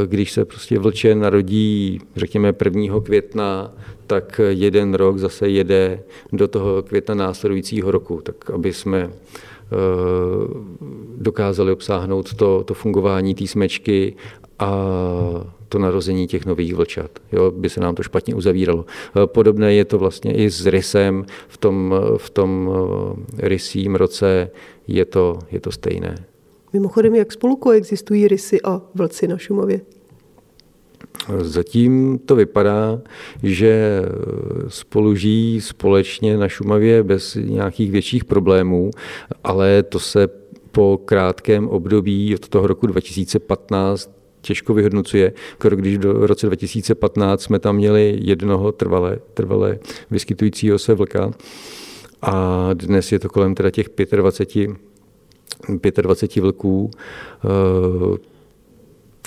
Když 0.05 0.31
se 0.31 0.45
prostě 0.45 0.79
vlče 0.79 1.15
narodí, 1.15 1.99
řekněme, 2.15 2.53
1. 2.65 2.99
května, 3.03 3.71
tak 4.07 4.41
jeden 4.49 4.93
rok 4.93 5.17
zase 5.17 5.49
jede 5.49 5.99
do 6.33 6.47
toho 6.47 6.83
května 6.83 7.15
následujícího 7.15 7.91
roku, 7.91 8.21
tak 8.23 8.49
aby 8.49 8.73
jsme 8.73 9.09
eh, 9.09 9.11
dokázali 11.17 11.71
obsáhnout 11.71 12.33
to, 12.33 12.63
to 12.63 12.73
fungování 12.73 13.35
té 13.35 13.47
smečky 13.47 14.15
a 14.59 14.71
to 15.69 15.79
narození 15.79 16.27
těch 16.27 16.45
nových 16.45 16.75
vlčat. 16.75 17.19
Jo, 17.31 17.51
by 17.51 17.69
se 17.69 17.79
nám 17.79 17.95
to 17.95 18.03
špatně 18.03 18.35
uzavíralo. 18.35 18.85
Eh, 19.23 19.27
podobné 19.27 19.73
je 19.73 19.85
to 19.85 19.97
vlastně 19.97 20.33
i 20.33 20.49
s 20.49 20.65
rysem. 20.65 21.25
V 21.47 21.57
tom, 21.57 21.95
v 22.17 22.29
tom 22.29 22.71
eh, 22.71 23.47
rysím 23.47 23.95
roce 23.95 24.49
je 24.87 25.05
to, 25.05 25.39
je 25.51 25.59
to 25.59 25.71
stejné. 25.71 26.25
Mimochodem, 26.73 27.15
jak 27.15 27.31
spolu 27.31 27.55
koexistují 27.55 28.27
rysy 28.27 28.61
a 28.61 28.81
vlci 28.95 29.27
na 29.27 29.37
Šumavě? 29.37 29.81
Zatím 31.41 32.19
to 32.25 32.35
vypadá, 32.35 33.01
že 33.43 34.01
spolu 34.67 35.15
žijí 35.15 35.61
společně 35.61 36.37
na 36.37 36.47
Šumavě 36.47 37.03
bez 37.03 37.35
nějakých 37.35 37.91
větších 37.91 38.25
problémů, 38.25 38.91
ale 39.43 39.83
to 39.83 39.99
se 39.99 40.27
po 40.71 40.99
krátkém 41.05 41.67
období 41.67 42.35
od 42.35 42.49
toho 42.49 42.67
roku 42.67 42.87
2015 42.87 44.11
těžko 44.41 44.73
vyhodnocuje, 44.73 45.33
když 45.75 45.97
v 45.97 46.25
roce 46.25 46.47
2015 46.47 47.41
jsme 47.41 47.59
tam 47.59 47.75
měli 47.75 48.19
jednoho 48.21 48.71
trvale, 48.71 49.19
trvale 49.33 49.79
vyskytujícího 50.11 50.79
se 50.79 50.93
vlka 50.93 51.31
a 52.21 52.69
dnes 52.73 53.11
je 53.11 53.19
to 53.19 53.29
kolem 53.29 53.55
teda 53.55 53.71
těch 53.71 53.89
25, 54.11 55.97
25 56.01 56.41
vlků 56.41 56.91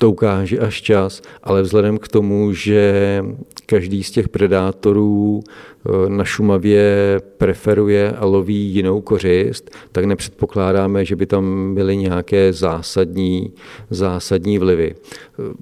to 0.01 0.09
ukáže 0.09 0.59
až 0.59 0.81
čas, 0.81 1.21
ale 1.43 1.61
vzhledem 1.61 1.97
k 1.97 2.07
tomu, 2.07 2.53
že 2.53 3.23
každý 3.65 4.03
z 4.03 4.11
těch 4.11 4.29
predátorů 4.29 5.43
eh, 5.45 6.09
na 6.09 6.25
Šumavě 6.25 7.19
preferuje 7.37 8.11
a 8.11 8.25
loví 8.25 8.73
jinou 8.73 9.01
kořist, 9.01 9.69
tak 9.91 10.05
nepředpokládáme, 10.05 11.05
že 11.05 11.15
by 11.15 11.25
tam 11.25 11.75
byly 11.75 11.97
nějaké 11.97 12.53
zásadní, 12.53 13.53
zásadní 13.89 14.57
vlivy. 14.57 14.95
Eh, 14.95 15.53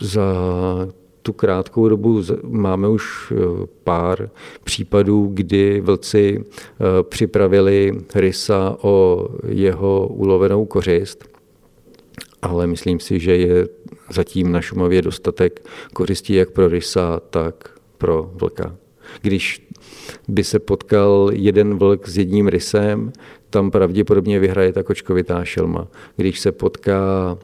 za 0.00 0.26
tu 1.22 1.32
krátkou 1.32 1.88
dobu 1.88 2.22
máme 2.42 2.88
už 2.88 3.32
eh, 3.32 3.66
pár 3.84 4.30
případů, 4.64 5.30
kdy 5.34 5.80
vlci 5.80 6.44
připravili 7.02 7.92
rysa 8.14 8.76
o 8.82 9.26
jeho 9.48 10.06
ulovenou 10.06 10.64
kořist 10.64 11.31
ale 12.42 12.66
myslím 12.66 13.00
si, 13.00 13.20
že 13.20 13.36
je 13.36 13.68
zatím 14.10 14.52
na 14.52 14.60
Šumavě 14.60 15.02
dostatek 15.02 15.68
kořistí 15.92 16.34
jak 16.34 16.50
pro 16.50 16.68
rysa, 16.68 17.20
tak 17.30 17.70
pro 17.98 18.30
vlka. 18.34 18.76
Když 19.22 19.68
by 20.28 20.44
se 20.44 20.58
potkal 20.58 21.30
jeden 21.32 21.78
vlk 21.78 22.08
s 22.08 22.18
jedním 22.18 22.48
rysem, 22.48 23.12
tam 23.50 23.70
pravděpodobně 23.70 24.38
vyhraje 24.38 24.72
ta 24.72 24.82
kočkovitá 24.82 25.44
šelma. 25.44 25.88
Když 26.16 26.40
se 26.40 26.52
potká 26.52 27.38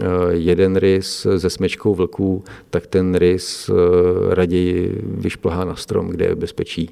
eh, 0.00 0.04
jeden 0.30 0.76
rys 0.76 1.26
se 1.36 1.50
smečkou 1.50 1.94
vlků, 1.94 2.44
tak 2.70 2.86
ten 2.86 3.14
rys 3.14 3.70
eh, 3.70 4.34
raději 4.34 5.02
vyšplhá 5.04 5.64
na 5.64 5.76
strom, 5.76 6.08
kde 6.08 6.24
je 6.24 6.34
bezpečí. 6.34 6.90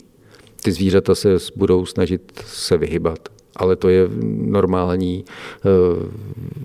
Ty 0.63 0.73
zvířata 0.73 1.15
se 1.15 1.37
budou 1.57 1.87
snažit 1.87 2.43
se 2.47 2.77
vyhybat 2.77 3.29
ale 3.57 3.77
to 3.77 3.89
je 3.89 4.09
normální 4.47 5.25
eh, 5.25 5.69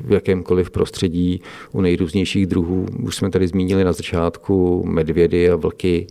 v 0.05 0.11
jakémkoliv 0.11 0.69
prostředí 0.69 1.41
u 1.71 1.81
nejrůznějších 1.81 2.47
druhů. 2.47 2.85
Už 3.03 3.15
jsme 3.15 3.29
tady 3.29 3.47
zmínili 3.47 3.83
na 3.83 3.93
začátku 3.93 4.83
medvědy 4.85 5.49
a 5.49 5.55
vlky, 5.55 6.07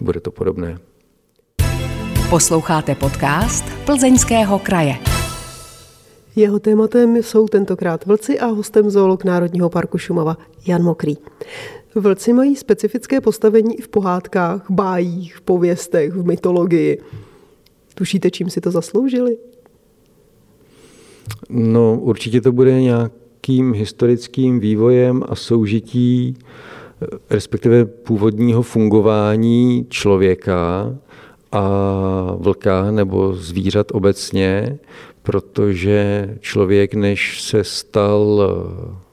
bude 0.00 0.20
to 0.20 0.30
podobné. 0.30 0.78
Posloucháte 2.30 2.94
podcast 2.94 3.64
Plzeňského 3.86 4.58
kraje. 4.58 4.94
Jeho 6.36 6.58
tématem 6.58 7.16
jsou 7.16 7.48
tentokrát 7.48 8.06
vlci 8.06 8.38
a 8.38 8.46
hostem 8.46 8.90
zoolog 8.90 9.24
Národního 9.24 9.70
parku 9.70 9.98
Šumava 9.98 10.36
Jan 10.66 10.82
Mokrý. 10.82 11.16
Vlci 11.94 12.32
mají 12.32 12.56
specifické 12.56 13.20
postavení 13.20 13.78
i 13.78 13.82
v 13.82 13.88
pohádkách, 13.88 14.70
bájích, 14.70 15.40
pověstech, 15.40 16.12
v 16.12 16.26
mytologii. 16.26 17.02
Tušíte, 17.94 18.30
čím 18.30 18.50
si 18.50 18.60
to 18.60 18.70
zasloužili? 18.70 19.36
No, 21.50 21.98
určitě 22.00 22.40
to 22.40 22.52
bude 22.52 22.80
nějakým 22.82 23.72
historickým 23.72 24.60
vývojem 24.60 25.22
a 25.28 25.34
soužití, 25.34 26.36
respektive 27.30 27.84
původního 27.84 28.62
fungování 28.62 29.86
člověka 29.88 30.94
a 31.52 31.64
vlka 32.38 32.90
nebo 32.90 33.32
zvířat 33.34 33.86
obecně, 33.92 34.78
protože 35.22 36.28
člověk, 36.40 36.94
než 36.94 37.42
se 37.42 37.64
stal 37.64 38.48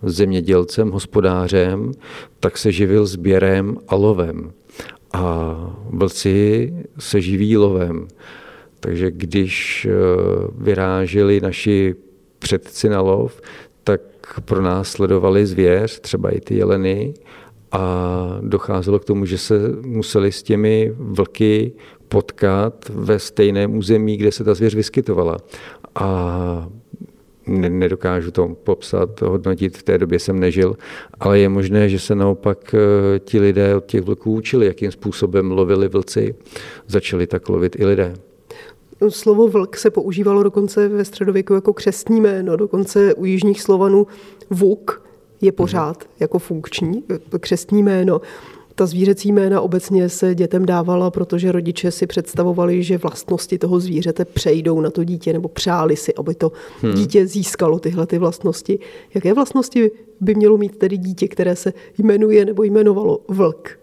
zemědělcem, 0.03 0.91
hospodářem, 0.91 1.91
tak 2.39 2.57
se 2.57 2.71
živil 2.71 3.05
sběrem 3.05 3.77
a 3.87 3.95
lovem. 3.95 4.51
A 5.13 5.55
vlci 5.89 6.73
se 6.99 7.21
živí 7.21 7.57
lovem. 7.57 8.07
Takže 8.79 9.11
když 9.11 9.87
vyráželi 10.57 11.41
naši 11.41 11.95
předci 12.45 12.89
na 12.89 13.01
lov, 13.01 13.41
tak 13.83 14.01
pro 14.45 14.61
nás 14.61 14.91
sledovali 14.91 15.45
zvěř, 15.45 15.99
třeba 15.99 16.29
i 16.29 16.39
ty 16.39 16.55
jeleny, 16.55 17.13
a 17.71 18.37
docházelo 18.41 18.99
k 18.99 19.05
tomu, 19.05 19.25
že 19.25 19.37
se 19.37 19.55
museli 19.81 20.31
s 20.31 20.43
těmi 20.43 20.93
vlky 20.97 21.73
potkat 22.07 22.89
ve 22.89 23.19
stejném 23.19 23.77
území, 23.77 24.17
kde 24.17 24.31
se 24.31 24.43
ta 24.43 24.53
zvěř 24.53 24.75
vyskytovala. 24.75 25.37
A 25.95 26.69
nedokážu 27.47 28.31
to 28.31 28.47
popsat, 28.47 29.21
hodnotit, 29.21 29.77
v 29.77 29.83
té 29.83 29.97
době 29.97 30.19
jsem 30.19 30.39
nežil, 30.39 30.75
ale 31.19 31.39
je 31.39 31.49
možné, 31.49 31.89
že 31.89 31.99
se 31.99 32.15
naopak 32.15 32.75
eh, 32.75 33.19
ti 33.19 33.39
lidé 33.39 33.75
od 33.75 33.85
těch 33.85 34.01
vlků 34.01 34.33
učili, 34.33 34.65
jakým 34.65 34.91
způsobem 34.91 35.51
lovili 35.51 35.87
vlci, 35.87 36.35
začali 36.87 37.27
tak 37.27 37.49
lovit 37.49 37.79
i 37.79 37.85
lidé. 37.85 38.13
Slovo 39.09 39.47
vlk 39.47 39.77
se 39.77 39.89
používalo 39.89 40.43
dokonce 40.43 40.87
ve 40.87 41.05
středověku 41.05 41.53
jako 41.53 41.73
křestní 41.73 42.21
jméno, 42.21 42.55
dokonce 42.55 43.13
u 43.13 43.25
jižních 43.25 43.61
slovanů 43.61 44.07
vuk 44.49 45.05
je 45.41 45.51
pořád 45.51 46.03
mm-hmm. 46.03 46.07
jako 46.19 46.39
funkční 46.39 47.03
eh, 47.09 47.39
křestní 47.39 47.83
jméno. 47.83 48.21
Ta 48.75 48.85
zvířecí 48.85 49.31
jména 49.31 49.61
obecně 49.61 50.09
se 50.09 50.35
dětem 50.35 50.65
dávala, 50.65 51.11
protože 51.11 51.51
rodiče 51.51 51.91
si 51.91 52.07
představovali, 52.07 52.83
že 52.83 52.97
vlastnosti 52.97 53.57
toho 53.57 53.79
zvířete 53.79 54.25
přejdou 54.25 54.81
na 54.81 54.89
to 54.89 55.03
dítě, 55.03 55.33
nebo 55.33 55.47
přáli 55.47 55.95
si, 55.95 56.13
aby 56.13 56.35
to 56.35 56.51
hmm. 56.81 56.93
dítě 56.93 57.27
získalo 57.27 57.79
tyhle 57.79 58.07
ty 58.07 58.17
vlastnosti. 58.17 58.79
Jaké 59.13 59.33
vlastnosti 59.33 59.91
by 60.21 60.35
mělo 60.35 60.57
mít 60.57 60.77
tedy 60.77 60.97
dítě, 60.97 61.27
které 61.27 61.55
se 61.55 61.73
jmenuje 61.97 62.45
nebo 62.45 62.63
jmenovalo 62.63 63.19
vlk? 63.27 63.79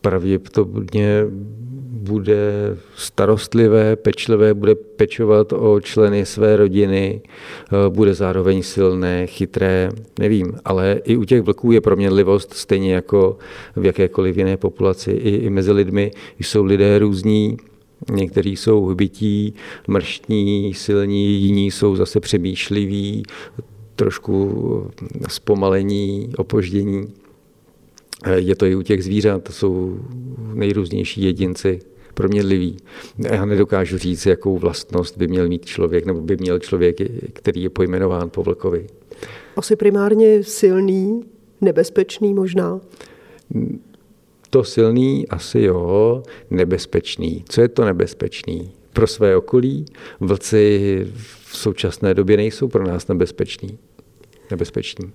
Pravděpodobně 0.00 1.24
bude 2.06 2.76
starostlivé, 2.96 3.96
pečlivé, 3.96 4.54
bude 4.54 4.74
pečovat 4.74 5.52
o 5.52 5.80
členy 5.80 6.26
své 6.26 6.56
rodiny, 6.56 7.20
eh, 7.22 7.90
bude 7.90 8.14
zároveň 8.14 8.62
silné, 8.62 9.26
chytré, 9.26 9.90
nevím, 10.18 10.52
ale 10.64 11.00
i 11.04 11.16
u 11.16 11.24
těch 11.24 11.42
vlků 11.42 11.72
je 11.72 11.80
proměnlivost 11.80 12.54
stejně 12.54 12.94
jako 12.94 13.38
v 13.76 13.84
jakékoliv 13.84 14.36
jiné 14.36 14.56
populaci. 14.56 15.10
I, 15.10 15.30
i 15.30 15.50
mezi 15.50 15.72
lidmi 15.72 16.10
jsou 16.38 16.64
lidé 16.64 16.98
různí, 16.98 17.56
Někteří 18.10 18.56
jsou 18.56 18.84
hbití, 18.84 19.54
mrštní, 19.88 20.74
silní, 20.74 21.40
jiní 21.42 21.70
jsou 21.70 21.96
zase 21.96 22.20
přemýšliví, 22.20 23.22
trošku 23.96 24.90
zpomalení, 25.28 26.30
opoždění. 26.36 27.08
Eh, 28.24 28.40
je 28.40 28.54
to 28.54 28.66
i 28.66 28.74
u 28.74 28.82
těch 28.82 29.04
zvířat, 29.04 29.42
to 29.42 29.52
jsou 29.52 30.00
nejrůznější 30.54 31.22
jedinci 31.22 31.80
proměnlivý. 32.16 32.76
Já 33.18 33.44
nedokážu 33.44 33.98
říct, 33.98 34.26
jakou 34.26 34.58
vlastnost 34.58 35.18
by 35.18 35.28
měl 35.28 35.48
mít 35.48 35.64
člověk, 35.64 36.06
nebo 36.06 36.20
by 36.20 36.36
měl 36.36 36.58
člověk, 36.58 36.96
který 37.32 37.62
je 37.62 37.70
pojmenován 37.70 38.30
po 38.30 38.42
vlkovi. 38.42 38.86
Asi 39.56 39.76
primárně 39.76 40.42
silný, 40.42 41.22
nebezpečný 41.60 42.34
možná? 42.34 42.80
To 44.50 44.64
silný 44.64 45.28
asi 45.28 45.60
jo, 45.60 46.22
nebezpečný. 46.50 47.44
Co 47.48 47.60
je 47.60 47.68
to 47.68 47.84
nebezpečný? 47.84 48.72
Pro 48.92 49.06
své 49.06 49.36
okolí 49.36 49.84
vlci 50.20 51.06
v 51.44 51.56
současné 51.56 52.14
době 52.14 52.36
nejsou 52.36 52.68
pro 52.68 52.86
nás 52.86 53.08
nebezpeční. 53.08 53.78
nebezpeční. 54.50 55.12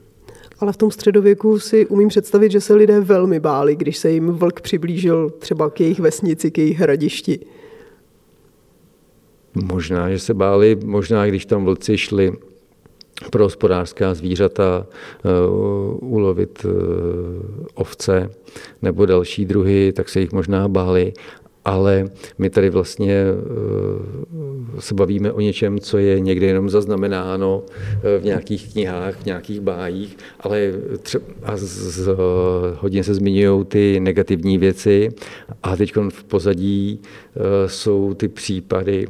Ale 0.61 0.73
v 0.73 0.77
tom 0.77 0.91
středověku 0.91 1.59
si 1.59 1.87
umím 1.87 2.09
představit, 2.09 2.51
že 2.51 2.61
se 2.61 2.73
lidé 2.73 2.99
velmi 2.99 3.39
báli, 3.39 3.75
když 3.75 3.97
se 3.97 4.11
jim 4.11 4.31
vlk 4.31 4.61
přiblížil 4.61 5.29
třeba 5.29 5.69
k 5.69 5.79
jejich 5.79 5.99
vesnici, 5.99 6.51
k 6.51 6.57
jejich 6.57 6.79
hradišti. 6.79 7.39
Možná, 9.53 10.09
že 10.09 10.19
se 10.19 10.33
báli, 10.33 10.77
možná 10.85 11.25
když 11.25 11.45
tam 11.45 11.65
vlci 11.65 11.97
šli 11.97 12.33
pro 13.31 13.43
hospodářská 13.43 14.13
zvířata 14.13 14.87
uh, 15.23 16.13
ulovit 16.13 16.65
uh, 16.65 16.71
ovce 17.73 18.29
nebo 18.81 19.05
další 19.05 19.45
druhy, 19.45 19.93
tak 19.93 20.09
se 20.09 20.19
jich 20.19 20.31
možná 20.31 20.67
báli, 20.67 21.13
ale 21.65 22.05
my 22.37 22.49
tady 22.49 22.69
vlastně 22.69 23.13
eh, 23.13 24.81
se 24.81 24.93
bavíme 24.93 25.31
o 25.31 25.39
něčem, 25.39 25.79
co 25.79 25.97
je 25.97 26.19
někde 26.19 26.45
jenom 26.47 26.69
zaznamenáno 26.69 27.63
eh, 28.03 28.19
v 28.19 28.23
nějakých 28.23 28.71
knihách, 28.73 29.15
v 29.15 29.25
nějakých 29.25 29.59
bájích, 29.59 30.17
ale 30.39 30.73
třeba 31.01 31.25
z, 31.55 32.09
hodně 32.77 33.03
se 33.03 33.13
zmiňují 33.13 33.65
ty 33.65 33.99
negativní 33.99 34.57
věci 34.57 35.09
a 35.63 35.75
teď 35.75 35.93
v 36.09 36.23
pozadí 36.23 37.01
eh, 37.01 37.69
jsou 37.69 38.13
ty 38.13 38.27
případy 38.27 39.07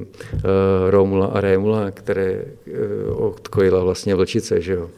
Romula 0.89 1.25
a 1.25 1.41
Rémula, 1.41 1.91
které 1.91 2.45
odkojila 3.09 3.83
vlastně 3.83 4.15
vlčice, 4.15 4.61
že 4.61 4.73
jo. 4.73 4.89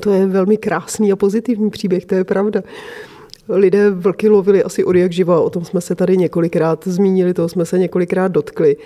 To 0.00 0.10
je 0.10 0.26
velmi 0.26 0.56
krásný 0.56 1.12
a 1.12 1.16
pozitivní 1.16 1.70
příběh, 1.70 2.04
to 2.04 2.14
je 2.14 2.24
pravda 2.24 2.62
lidé 3.48 3.90
vlky 3.90 4.28
lovili 4.28 4.62
asi 4.62 4.84
od 4.84 4.96
jak 4.96 5.12
živa, 5.12 5.40
o 5.40 5.50
tom 5.50 5.64
jsme 5.64 5.80
se 5.80 5.94
tady 5.94 6.16
několikrát 6.16 6.88
zmínili, 6.88 7.34
toho 7.34 7.48
jsme 7.48 7.66
se 7.66 7.78
několikrát 7.78 8.28
dotkli. 8.28 8.76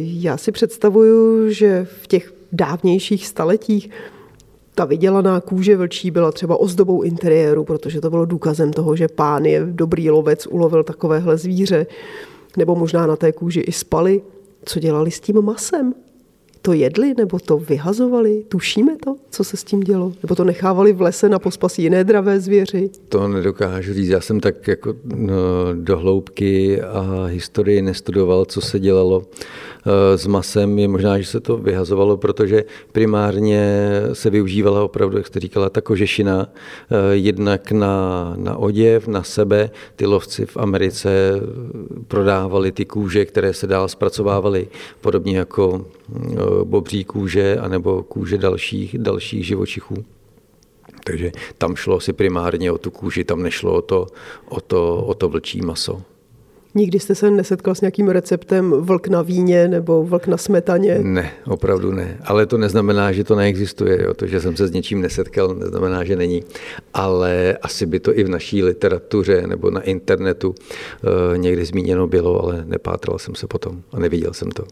Já 0.00 0.36
si 0.36 0.52
představuju, 0.52 1.50
že 1.50 1.86
v 2.02 2.06
těch 2.06 2.32
dávnějších 2.52 3.26
staletích 3.26 3.90
ta 4.74 4.84
vydělaná 4.84 5.40
kůže 5.40 5.76
vlčí 5.76 6.10
byla 6.10 6.32
třeba 6.32 6.60
ozdobou 6.60 7.02
interiéru, 7.02 7.64
protože 7.64 8.00
to 8.00 8.10
bylo 8.10 8.24
důkazem 8.24 8.72
toho, 8.72 8.96
že 8.96 9.08
pán 9.08 9.44
je 9.44 9.66
dobrý 9.70 10.10
lovec, 10.10 10.46
ulovil 10.46 10.84
takovéhle 10.84 11.38
zvíře. 11.38 11.86
Nebo 12.56 12.76
možná 12.76 13.06
na 13.06 13.16
té 13.16 13.32
kůži 13.32 13.60
i 13.60 13.72
spali. 13.72 14.22
Co 14.64 14.80
dělali 14.80 15.10
s 15.10 15.20
tím 15.20 15.42
masem? 15.42 15.94
To 16.66 16.72
jedli 16.72 17.14
nebo 17.14 17.38
to 17.38 17.58
vyhazovali? 17.58 18.44
Tušíme 18.48 18.96
to, 19.04 19.16
co 19.30 19.44
se 19.44 19.56
s 19.56 19.64
tím 19.64 19.80
dělo? 19.80 20.12
Nebo 20.22 20.34
to 20.34 20.44
nechávali 20.44 20.92
v 20.92 21.00
lese 21.00 21.28
na 21.28 21.38
pospas 21.38 21.78
jiné 21.78 22.04
dravé 22.04 22.40
zvěři? 22.40 22.90
To 23.08 23.28
nedokážu 23.28 23.94
říct. 23.94 24.08
Já 24.08 24.20
jsem 24.20 24.40
tak 24.40 24.68
jako 24.68 24.94
no, 25.04 25.34
a 26.92 27.24
historii 27.24 27.82
nestudoval, 27.82 28.44
co 28.44 28.60
se 28.60 28.80
dělalo 28.80 29.22
Eh, 29.86 30.18
s 30.18 30.26
masem 30.26 30.78
je 30.78 30.88
možná, 30.88 31.18
že 31.18 31.26
se 31.26 31.40
to 31.40 31.56
vyhazovalo, 31.56 32.16
protože 32.16 32.64
primárně 32.92 33.90
se 34.12 34.30
využívala 34.30 34.84
opravdu, 34.84 35.16
jak 35.16 35.26
jste 35.26 35.40
říkala, 35.40 35.70
ta 35.70 35.80
kožešina, 35.80 36.48
eh, 36.90 37.16
jednak 37.16 37.72
na, 37.72 38.34
na 38.36 38.56
oděv, 38.56 39.08
na 39.08 39.22
sebe. 39.22 39.70
Ty 39.96 40.06
lovci 40.06 40.46
v 40.46 40.56
Americe 40.56 41.40
prodávali 42.08 42.72
ty 42.72 42.84
kůže, 42.84 43.24
které 43.24 43.54
se 43.54 43.66
dál 43.66 43.88
zpracovávaly, 43.88 44.68
podobně 45.00 45.38
jako 45.38 45.84
eh, 46.14 46.55
bobří 46.64 47.04
kůže 47.04 47.56
anebo 47.56 48.02
kůže 48.02 48.38
dalších, 48.38 48.98
dalších 48.98 49.46
živočichů. 49.46 50.04
Takže 51.04 51.32
tam 51.58 51.76
šlo 51.76 52.00
si 52.00 52.12
primárně 52.12 52.72
o 52.72 52.78
tu 52.78 52.90
kůži, 52.90 53.24
tam 53.24 53.42
nešlo 53.42 53.74
o 53.74 53.82
to, 53.82 54.06
o 54.48 54.60
to, 54.60 55.04
o 55.04 55.14
to 55.14 55.28
vlčí 55.28 55.60
maso. 55.60 56.02
Nikdy 56.74 57.00
jste 57.00 57.14
se 57.14 57.30
nesetkal 57.30 57.74
s 57.74 57.80
nějakým 57.80 58.08
receptem 58.08 58.70
vlk 58.70 59.08
na 59.08 59.22
víně 59.22 59.68
nebo 59.68 60.04
vlk 60.04 60.26
na 60.26 60.36
smetaně? 60.36 60.98
Ne, 61.02 61.32
opravdu 61.46 61.92
ne. 61.92 62.18
Ale 62.24 62.46
to 62.46 62.58
neznamená, 62.58 63.12
že 63.12 63.24
to 63.24 63.36
neexistuje. 63.36 64.02
Jo. 64.02 64.14
To, 64.14 64.26
že 64.26 64.40
jsem 64.40 64.56
se 64.56 64.68
s 64.68 64.70
něčím 64.70 65.00
nesetkal, 65.00 65.54
neznamená, 65.54 66.04
že 66.04 66.16
není. 66.16 66.44
Ale 66.94 67.58
asi 67.62 67.86
by 67.86 68.00
to 68.00 68.18
i 68.18 68.24
v 68.24 68.28
naší 68.28 68.62
literatuře 68.62 69.46
nebo 69.46 69.70
na 69.70 69.80
internetu 69.80 70.48
uh, 70.48 71.38
někdy 71.38 71.64
zmíněno 71.64 72.06
bylo, 72.06 72.44
ale 72.44 72.64
nepátral 72.66 73.18
jsem 73.18 73.34
se 73.34 73.46
potom 73.46 73.82
a 73.92 73.98
neviděl 73.98 74.32
jsem 74.32 74.50
to. 74.50 74.64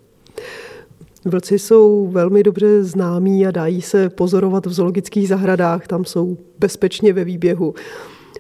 Vlci 1.25 1.59
jsou 1.59 2.09
velmi 2.13 2.43
dobře 2.43 2.85
známí 2.85 3.47
a 3.47 3.51
dají 3.51 3.83
se 3.83 4.09
pozorovat 4.09 4.67
v 4.67 4.73
zoologických 4.73 5.29
zahradách, 5.29 5.87
tam 5.87 6.05
jsou 6.05 6.37
bezpečně 6.59 7.13
ve 7.13 7.25
výběhu. 7.25 7.75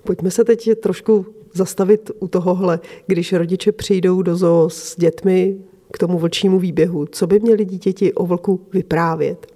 Pojďme 0.05 0.31
se 0.31 0.44
teď 0.44 0.70
trošku 0.81 1.27
zastavit 1.53 2.11
u 2.20 2.29
tohohle, 2.29 2.81
když 3.07 3.33
rodiče 3.33 3.73
přijdou 3.73 4.23
do 4.23 4.37
zoo 4.37 4.70
s 4.70 4.97
dětmi 4.97 5.57
k 5.92 5.99
tomu 5.99 6.18
vlčímu 6.18 6.59
výběhu. 6.59 7.07
Co 7.07 7.27
by 7.27 7.40
měli 7.40 7.64
dítěti 7.64 8.12
o 8.12 8.27
vlku 8.27 8.61
vyprávět? 8.73 9.47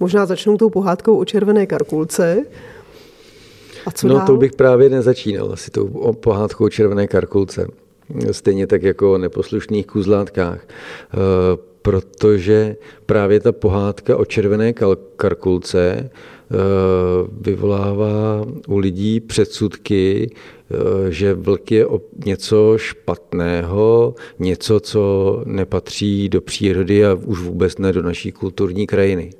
Možná 0.00 0.26
začnou 0.26 0.56
tou 0.56 0.70
pohádkou 0.70 1.16
o 1.16 1.24
červené 1.24 1.66
karkulce. 1.66 2.44
A 3.86 3.90
co 3.90 4.08
no 4.08 4.14
dál? 4.14 4.26
to 4.26 4.36
bych 4.36 4.52
právě 4.52 4.90
nezačínal 4.90 5.52
asi 5.52 5.70
tou 5.70 6.12
pohádkou 6.12 6.64
o 6.64 6.68
červené 6.68 7.06
karkulce. 7.06 7.66
Stejně 8.30 8.66
tak 8.66 8.82
jako 8.82 9.12
o 9.12 9.18
neposlušných 9.18 9.86
kuzlátkách. 9.86 10.66
Protože 11.84 12.76
právě 13.06 13.40
ta 13.40 13.52
pohádka 13.52 14.16
o 14.16 14.24
červené 14.24 14.74
karkulce 15.16 16.10
Eh, 16.50 16.56
vyvolává 17.40 18.46
u 18.68 18.78
lidí 18.78 19.20
předsudky, 19.20 20.30
eh, 20.30 21.10
že 21.12 21.34
vlk 21.34 21.70
je 21.70 21.86
něco 22.24 22.78
špatného, 22.78 24.14
něco, 24.38 24.80
co 24.80 25.42
nepatří 25.46 26.28
do 26.28 26.40
přírody 26.40 27.06
a 27.06 27.14
už 27.14 27.40
vůbec 27.40 27.78
ne 27.78 27.92
do 27.92 28.02
naší 28.02 28.32
kulturní 28.32 28.86
krajiny. 28.86 29.30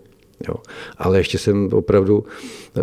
Jo. 0.49 0.55
Ale 0.99 1.19
ještě 1.19 1.39
jsem 1.39 1.69
opravdu 1.73 2.25
eh, 2.77 2.81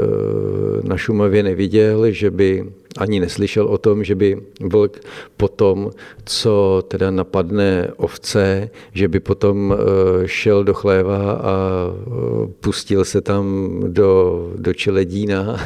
na 0.83 0.97
Šumavě 0.97 1.43
neviděl, 1.43 2.11
že 2.11 2.31
by 2.31 2.71
ani 2.97 3.19
neslyšel 3.19 3.65
o 3.65 3.77
tom, 3.77 4.03
že 4.03 4.15
by 4.15 4.41
vlk 4.61 4.99
potom, 5.37 5.91
co 6.25 6.83
teda 6.87 7.11
napadne 7.11 7.91
ovce, 7.97 8.69
že 8.93 9.07
by 9.07 9.19
potom 9.19 9.73
eh, 9.73 10.27
šel 10.27 10.63
do 10.63 10.73
chléva 10.73 11.31
a 11.31 11.55
eh, 11.91 12.47
pustil 12.59 13.05
se 13.05 13.21
tam 13.21 13.75
do, 13.87 14.51
do 14.55 14.73
čeledína 14.73 15.59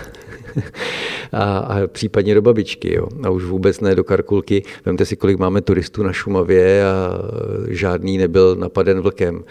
a, 1.32 1.58
a 1.58 1.88
případně 1.88 2.36
do 2.36 2.42
babičky. 2.42 2.96
Jo. 2.96 3.08
A 3.24 3.30
už 3.30 3.44
vůbec 3.44 3.82
ne 3.82 3.96
do 3.96 4.04
Karkulky. 4.04 4.64
Vemte 4.86 5.06
si, 5.06 5.16
kolik 5.16 5.40
máme 5.40 5.62
turistů 5.62 6.04
na 6.04 6.14
Šumavě 6.14 6.86
a 6.86 7.20
žádný 7.68 8.18
nebyl 8.18 8.56
napaden 8.56 9.02
vlkem. 9.02 9.44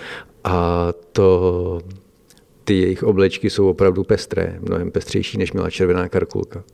A 0.44 0.88
to 1.12 1.80
ty 2.64 2.80
jejich 2.80 3.02
oblečky 3.02 3.50
jsou 3.50 3.68
opravdu 3.68 4.04
pestré, 4.04 4.58
mnohem 4.60 4.90
pestřejší, 4.90 5.38
než 5.38 5.52
měla 5.52 5.70
červená 5.70 6.08
karkulka. 6.08 6.64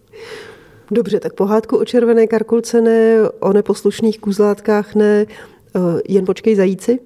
Dobře, 0.90 1.20
tak 1.20 1.34
pohádku 1.34 1.76
o 1.76 1.84
červené 1.84 2.26
karkulce 2.26 2.80
ne, 2.80 3.28
o 3.40 3.52
neposlušných 3.52 4.18
kuzlátkách 4.18 4.94
ne, 4.94 5.26
eh, 5.76 5.80
jen 6.08 6.24
počkej 6.24 6.54
zajíci? 6.56 6.98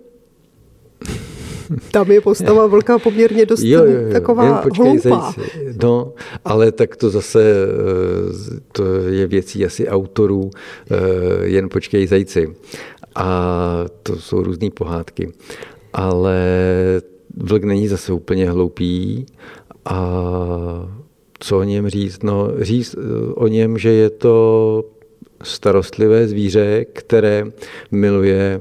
Tam 1.91 2.11
je 2.11 2.21
postava 2.21 2.67
vlka 2.77 2.99
poměrně 2.99 3.47
dost 3.47 3.63
jo, 3.63 3.85
jo, 3.85 3.91
jo, 3.91 4.13
taková 4.13 4.45
jen 4.45 4.55
počkej, 4.63 4.85
hloupá. 4.85 5.35
Zajíci. 5.37 5.79
No, 5.83 6.13
ale 6.45 6.73
tak 6.73 6.97
to 6.97 7.11
zase 7.11 7.43
eh, 7.43 8.61
to 8.73 8.85
je 9.09 9.27
věcí 9.27 9.65
asi 9.65 9.89
autorů, 9.89 10.51
eh, 10.91 11.47
jen 11.47 11.69
počkej 11.69 12.07
zajíci. 12.07 12.55
A 13.15 13.85
to 14.03 14.17
jsou 14.17 14.43
různé 14.43 14.71
pohádky. 14.71 15.33
Ale 15.93 16.43
vlk 17.37 17.65
není 17.65 17.89
zase 17.89 18.13
úplně 18.13 18.51
hloupý 18.51 19.27
a 19.85 20.21
co 21.39 21.59
o 21.59 21.63
něm 21.63 21.89
říct? 21.89 22.23
No, 22.23 22.49
říct 22.61 22.95
eh, 22.99 23.33
o 23.35 23.47
něm, 23.47 23.79
že 23.79 23.93
je 23.93 24.11
to 24.11 24.85
starostlivé 25.43 26.29
zvíře, 26.29 26.85
které 26.93 27.47
miluje 27.91 28.61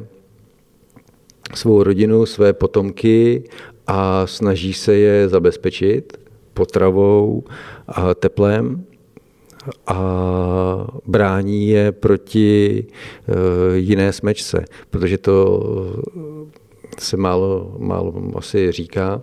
svou 1.55 1.83
rodinu, 1.83 2.25
své 2.25 2.53
potomky 2.53 3.43
a 3.87 4.27
snaží 4.27 4.73
se 4.73 4.95
je 4.95 5.29
zabezpečit 5.29 6.17
potravou 6.53 7.43
a 7.87 8.13
teplem 8.13 8.85
a 9.87 10.87
brání 11.05 11.67
je 11.67 11.91
proti 11.91 12.85
eh, 12.87 13.33
jiné 13.77 14.13
smečce, 14.13 14.65
protože 14.89 15.17
to 15.17 15.63
se 16.99 17.17
málo, 17.17 17.75
málo 17.77 18.13
asi 18.35 18.71
říká, 18.71 19.21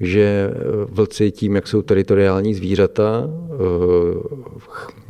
že 0.00 0.50
vlci 0.88 1.30
tím, 1.30 1.54
jak 1.54 1.66
jsou 1.66 1.82
teritoriální 1.82 2.54
zvířata, 2.54 3.30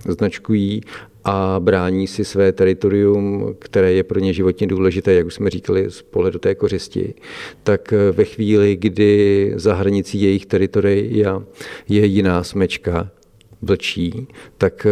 eh, 0.07 0.13
značkují 0.13 0.81
a 1.25 1.61
brání 1.61 2.07
si 2.07 2.25
své 2.25 2.53
teritorium, 2.53 3.55
které 3.59 3.93
je 3.93 4.03
pro 4.03 4.21
ně 4.21 4.33
životně 4.33 4.67
důležité, 4.67 5.13
jak 5.13 5.27
už 5.27 5.35
jsme 5.35 5.51
říkali, 5.51 5.91
z 5.91 6.03
pohledu 6.03 6.39
té 6.39 6.55
kořisti, 6.55 7.15
tak 7.63 7.95
ve 8.13 8.25
chvíli, 8.25 8.77
kdy 8.77 9.53
za 9.57 9.75
hranicí 9.75 10.23
jejich 10.23 10.47
teritoria 10.47 11.43
je 11.89 12.07
jiná 12.07 12.45
smečka, 12.45 13.11
vlčí, 13.63 14.29
tak 14.59 14.87
eh, 14.87 14.91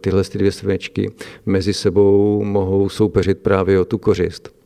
tyhle 0.00 0.24
ty 0.24 0.38
dvě 0.38 0.52
smečky 0.52 1.10
mezi 1.46 1.74
sebou 1.74 2.44
mohou 2.44 2.88
soupeřit 2.88 3.38
právě 3.38 3.80
o 3.80 3.84
tu 3.84 3.98
kořist 3.98 4.61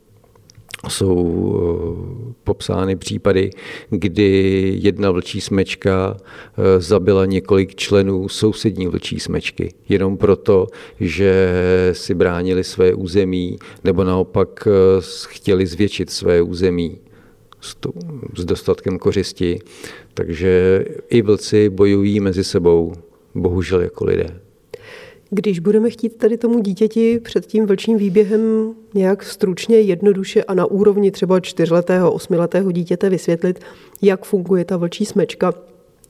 jsou 0.88 1.54
eh, 1.56 2.34
popsány 2.44 2.96
případy, 2.96 3.50
kdy 3.90 4.72
jedna 4.82 5.10
vlčí 5.10 5.40
smečka 5.40 6.16
eh, 6.16 6.80
zabila 6.80 7.26
několik 7.26 7.74
členů 7.74 8.28
sousední 8.28 8.86
vlčí 8.86 9.20
smečky. 9.20 9.74
Jenom 9.88 10.16
proto, 10.16 10.66
že 11.00 11.52
si 11.92 12.14
bránili 12.14 12.64
své 12.64 12.94
území 12.94 13.58
nebo 13.84 14.04
naopak 14.04 14.68
eh, 14.68 14.70
chtěli 15.28 15.66
zvětšit 15.66 16.10
své 16.10 16.42
území 16.42 16.98
s 18.36 18.44
dostatkem 18.44 18.98
kořisti. 18.98 19.58
Takže 20.14 20.84
i 21.08 21.22
vlci 21.22 21.70
bojují 21.70 22.20
mezi 22.20 22.44
sebou, 22.44 22.92
bohužel 23.34 23.80
jako 23.80 24.04
lidé. 24.04 24.45
Když 25.30 25.58
budeme 25.58 25.90
chtít 25.90 26.16
tady 26.16 26.38
tomu 26.38 26.58
dítěti 26.58 27.20
před 27.20 27.46
tím 27.46 27.66
vlčím 27.66 27.98
výběhem 27.98 28.74
nějak 28.94 29.22
stručně, 29.22 29.80
jednoduše 29.80 30.44
a 30.44 30.54
na 30.54 30.66
úrovni 30.66 31.10
třeba 31.10 31.40
čtyřletého, 31.40 32.12
osmiletého 32.12 32.72
dítěte 32.72 33.10
vysvětlit, 33.10 33.60
jak 34.02 34.24
funguje 34.24 34.64
ta 34.64 34.76
vlčí 34.76 35.04
smečka, 35.04 35.52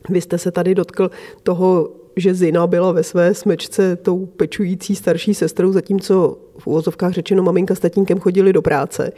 vy 0.09 0.21
jste 0.21 0.39
se 0.39 0.51
tady 0.51 0.75
dotkl 0.75 1.11
toho, 1.43 1.91
že 2.17 2.35
Zina 2.35 2.67
byla 2.67 2.93
ve 2.93 3.03
své 3.03 3.35
smečce 3.35 3.97
tou 3.97 4.27
pečující 4.27 4.97
starší 4.97 5.35
sestrou, 5.35 5.73
zatímco 5.73 6.39
v 6.59 6.67
úvozovkách 6.67 7.12
řečeno 7.12 7.43
maminka 7.43 7.75
s 7.75 7.81
tatínkem 7.81 8.19
chodili 8.19 8.53
do 8.53 8.62
práce. 8.62 9.12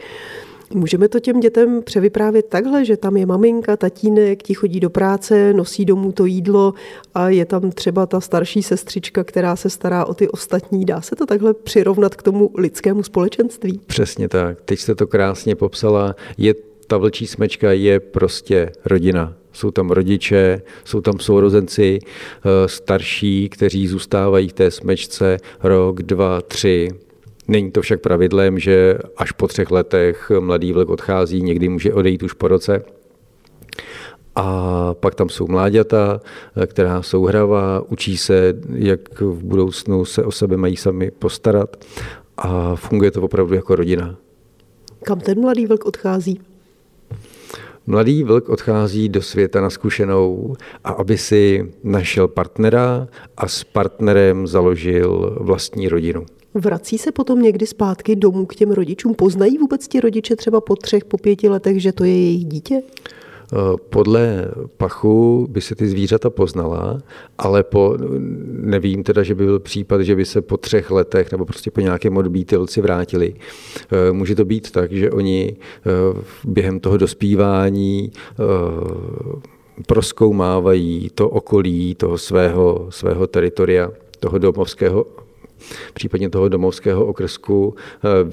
Můžeme 0.73 1.07
to 1.07 1.19
těm 1.19 1.39
dětem 1.39 1.83
převyprávět 1.83 2.45
takhle, 2.45 2.85
že 2.85 2.97
tam 2.97 3.17
je 3.17 3.25
maminka, 3.25 3.77
tatínek, 3.77 4.43
ti 4.43 4.53
chodí 4.53 4.79
do 4.79 4.89
práce, 4.89 5.53
nosí 5.53 5.85
domů 5.85 6.11
to 6.11 6.25
jídlo 6.25 6.73
a 7.15 7.29
je 7.29 7.45
tam 7.45 7.71
třeba 7.71 8.05
ta 8.05 8.21
starší 8.21 8.63
sestřička, 8.63 9.23
která 9.23 9.55
se 9.55 9.69
stará 9.69 10.05
o 10.05 10.13
ty 10.13 10.29
ostatní. 10.29 10.85
Dá 10.85 11.01
se 11.01 11.15
to 11.15 11.25
takhle 11.25 11.53
přirovnat 11.53 12.15
k 12.15 12.23
tomu 12.23 12.51
lidskému 12.57 13.03
společenství? 13.03 13.81
Přesně 13.85 14.29
tak. 14.29 14.61
Teď 14.61 14.79
jste 14.79 14.95
to 14.95 15.07
krásně 15.07 15.55
popsala. 15.55 16.15
Je 16.37 16.53
ta 16.87 16.97
vlčí 16.97 17.27
smečka 17.27 17.71
je 17.71 17.99
prostě 17.99 18.71
rodina. 18.85 19.33
Jsou 19.53 19.71
tam 19.71 19.89
rodiče, 19.89 20.61
jsou 20.85 21.01
tam 21.01 21.19
sourozenci 21.19 21.99
eh, 22.01 22.67
starší, 22.67 23.49
kteří 23.49 23.87
zůstávají 23.87 24.49
v 24.49 24.53
té 24.53 24.71
smečce 24.71 25.37
rok, 25.63 26.01
dva, 26.01 26.41
tři, 26.41 26.89
Není 27.49 27.71
to 27.71 27.81
však 27.81 28.01
pravidlem, 28.01 28.59
že 28.59 28.97
až 29.17 29.31
po 29.31 29.47
třech 29.47 29.71
letech 29.71 30.31
mladý 30.39 30.73
vlk 30.73 30.89
odchází, 30.89 31.41
někdy 31.41 31.69
může 31.69 31.93
odejít 31.93 32.23
už 32.23 32.33
po 32.33 32.47
roce. 32.47 32.83
A 34.35 34.93
pak 34.93 35.15
tam 35.15 35.29
jsou 35.29 35.47
mláďata, 35.47 36.21
která 36.65 37.01
jsou 37.01 37.23
hravá, 37.25 37.83
učí 37.89 38.17
se, 38.17 38.53
jak 38.75 39.21
v 39.21 39.43
budoucnu 39.43 40.05
se 40.05 40.23
o 40.23 40.31
sebe 40.31 40.57
mají 40.57 40.75
sami 40.75 41.11
postarat 41.11 41.85
a 42.37 42.75
funguje 42.75 43.11
to 43.11 43.21
opravdu 43.21 43.55
jako 43.55 43.75
rodina. 43.75 44.15
Kam 45.03 45.19
ten 45.19 45.41
mladý 45.41 45.65
vlk 45.65 45.85
odchází? 45.85 46.41
Mladý 47.87 48.23
vlk 48.23 48.49
odchází 48.49 49.09
do 49.09 49.21
světa 49.21 49.61
na 49.61 49.69
zkušenou 49.69 50.55
a 50.83 50.89
aby 50.89 51.17
si 51.17 51.71
našel 51.83 52.27
partnera 52.27 53.07
a 53.37 53.47
s 53.47 53.63
partnerem 53.63 54.47
založil 54.47 55.37
vlastní 55.39 55.89
rodinu. 55.89 56.25
Vrací 56.53 56.97
se 56.97 57.11
potom 57.11 57.41
někdy 57.41 57.67
zpátky 57.67 58.15
domů 58.15 58.45
k 58.45 58.55
těm 58.55 58.71
rodičům? 58.71 59.15
Poznají 59.15 59.57
vůbec 59.57 59.87
ti 59.87 59.99
rodiče 59.99 60.35
třeba 60.35 60.61
po 60.61 60.75
třech, 60.75 61.05
po 61.05 61.17
pěti 61.17 61.49
letech, 61.49 61.81
že 61.81 61.91
to 61.91 62.03
je 62.03 62.11
jejich 62.11 62.45
dítě? 62.45 62.81
Eh, 63.53 63.57
podle 63.89 64.45
pachu 64.77 65.47
by 65.49 65.61
se 65.61 65.75
ty 65.75 65.87
zvířata 65.87 66.29
poznala, 66.29 67.01
ale 67.37 67.63
po, 67.63 67.97
nevím 68.49 69.03
teda, 69.03 69.23
že 69.23 69.35
by 69.35 69.45
byl 69.45 69.59
případ, 69.59 70.01
že 70.01 70.15
by 70.15 70.25
se 70.25 70.41
po 70.41 70.57
třech 70.57 70.91
letech 70.91 71.31
nebo 71.31 71.45
prostě 71.45 71.71
po 71.71 71.81
nějakém 71.81 72.17
odbítilci 72.17 72.81
vrátili. 72.81 73.33
Eh, 73.91 74.11
může 74.11 74.35
to 74.35 74.45
být 74.45 74.71
tak, 74.71 74.91
že 74.91 75.11
oni 75.11 75.55
eh, 75.57 76.21
během 76.45 76.79
toho 76.79 76.97
dospívání 76.97 78.11
proskoumávají 79.87 81.09
to 81.15 81.29
okolí 81.29 81.95
toho 81.95 82.17
svého, 82.17 82.87
svého 82.89 83.27
teritoria, 83.27 83.91
toho 84.19 84.37
domovského 84.37 85.05
případně 85.93 86.29
toho 86.29 86.49
domovského 86.49 87.05
okrsku 87.05 87.75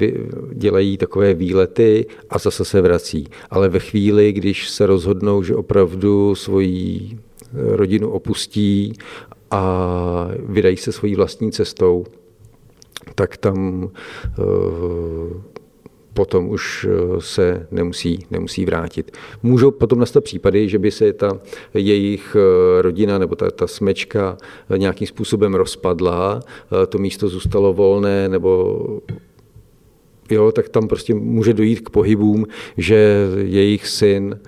eh, 0.01 0.13
dělají 0.53 0.97
takové 0.97 1.35
výlety 1.35 2.07
a 2.31 2.39
zase 2.39 2.65
se 2.65 2.81
vrací. 2.81 3.29
Ale 3.51 3.69
ve 3.69 3.79
chvíli, 3.79 4.33
když 4.33 4.69
se 4.69 4.87
rozhodnou, 4.87 5.43
že 5.43 5.57
opravdu 5.57 6.35
svoji 6.35 7.11
eh, 7.13 7.77
rodinu 7.77 8.11
opustí 8.11 8.93
a 9.51 10.29
vydají 10.39 10.77
se 10.77 10.93
svojí 10.93 11.15
vlastní 11.15 11.53
cestou, 11.53 12.05
tak 13.15 13.37
tam 13.37 13.91
eh, 14.25 15.56
potom 16.17 16.49
už 16.49 16.87
eh, 16.89 17.21
se 17.21 17.67
nemusí, 17.71 18.27
nemusí 18.31 18.65
vrátit. 18.65 19.17
Můžou 19.43 19.71
potom 19.71 19.99
nastat 19.99 20.25
případy, 20.25 20.69
že 20.69 20.79
by 20.79 20.91
se 20.91 21.13
ta 21.13 21.39
jejich 21.75 22.37
eh, 22.37 22.83
rodina 22.83 23.19
nebo 23.19 23.37
ta, 23.37 23.51
ta 23.51 23.67
smečka 23.67 24.37
eh, 24.71 24.79
nějakým 24.79 25.07
způsobem 25.07 25.55
rozpadla, 25.55 26.41
to 26.89 26.99
místo 26.99 27.29
zůstalo 27.29 27.73
volné 27.73 28.29
nebo 28.29 28.81
jo, 30.31 30.53
tak 30.53 30.69
tam 30.69 30.89
prostě 30.89 31.15
může 31.15 31.53
dojít 31.53 31.81
k 31.81 31.91
pohybům, 31.91 32.47
že 32.77 33.29
jejich 33.43 33.87
syn 33.87 34.41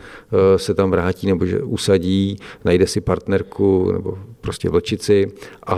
se 0.57 0.75
tam 0.75 0.91
vrátí 0.91 1.27
nebo 1.27 1.47
že 1.47 1.63
usadí, 1.63 2.37
najde 2.65 2.87
si 2.87 3.01
partnerku 3.01 3.93
nebo 3.93 4.19
prostě 4.41 4.69
vlčici 4.69 5.33
a 5.67 5.77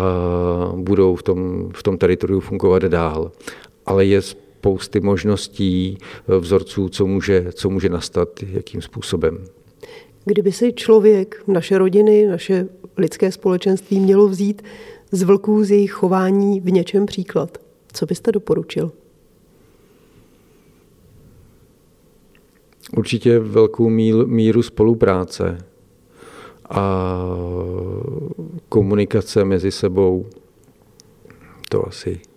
budou 0.77 1.17
v 1.17 1.23
tom, 1.23 1.71
v 1.75 1.83
tom 1.83 1.99
teritoriu 1.99 2.41
fungovat 2.41 2.83
dál. 2.83 3.33
Ale 3.87 4.05
je 4.05 4.21
spousty 4.61 5.01
možností, 5.01 5.99
eh, 6.01 6.39
vzorců, 6.39 6.89
co 6.89 7.07
může, 7.07 7.53
co 7.53 7.71
může 7.71 7.89
nastat, 7.89 8.29
jakým 8.43 8.83
způsobem. 8.83 9.45
Kdyby 10.25 10.53
si 10.53 10.73
člověk, 10.73 11.43
naše 11.47 11.79
rodiny, 11.79 12.27
naše 12.27 12.69
lidské 12.97 13.33
společenství 13.33 14.01
mělo 14.01 14.29
vzít 14.29 14.63
z 15.13 15.23
vlků 15.23 15.65
z 15.65 15.71
jejich 15.71 15.93
chování 15.93 16.61
v 16.61 16.73
něčem 16.73 17.07
příklad, 17.07 17.59
co 17.93 18.07
byste 18.07 18.33
doporučil? 18.33 18.93
Určitě 22.97 23.39
velkou 23.39 23.89
míru 24.27 24.63
spolupráce 24.63 25.59
a 26.71 27.25
komunikace 28.69 29.45
mezi 29.45 29.71
sebou. 29.71 30.27
To 31.69 31.89
asi. 31.89 32.30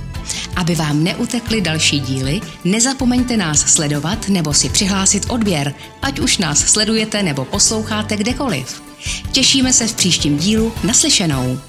Aby 0.55 0.75
vám 0.75 1.03
neutekly 1.03 1.61
další 1.61 1.99
díly, 1.99 2.41
nezapomeňte 2.63 3.37
nás 3.37 3.59
sledovat 3.59 4.29
nebo 4.29 4.53
si 4.53 4.69
přihlásit 4.69 5.25
odběr, 5.29 5.73
ať 6.01 6.19
už 6.19 6.37
nás 6.37 6.59
sledujete 6.59 7.23
nebo 7.23 7.45
posloucháte 7.45 8.17
kdekoliv. 8.17 8.82
Těšíme 9.31 9.73
se 9.73 9.87
v 9.87 9.93
příštím 9.93 10.37
dílu 10.37 10.73
naslyšenou. 10.83 11.59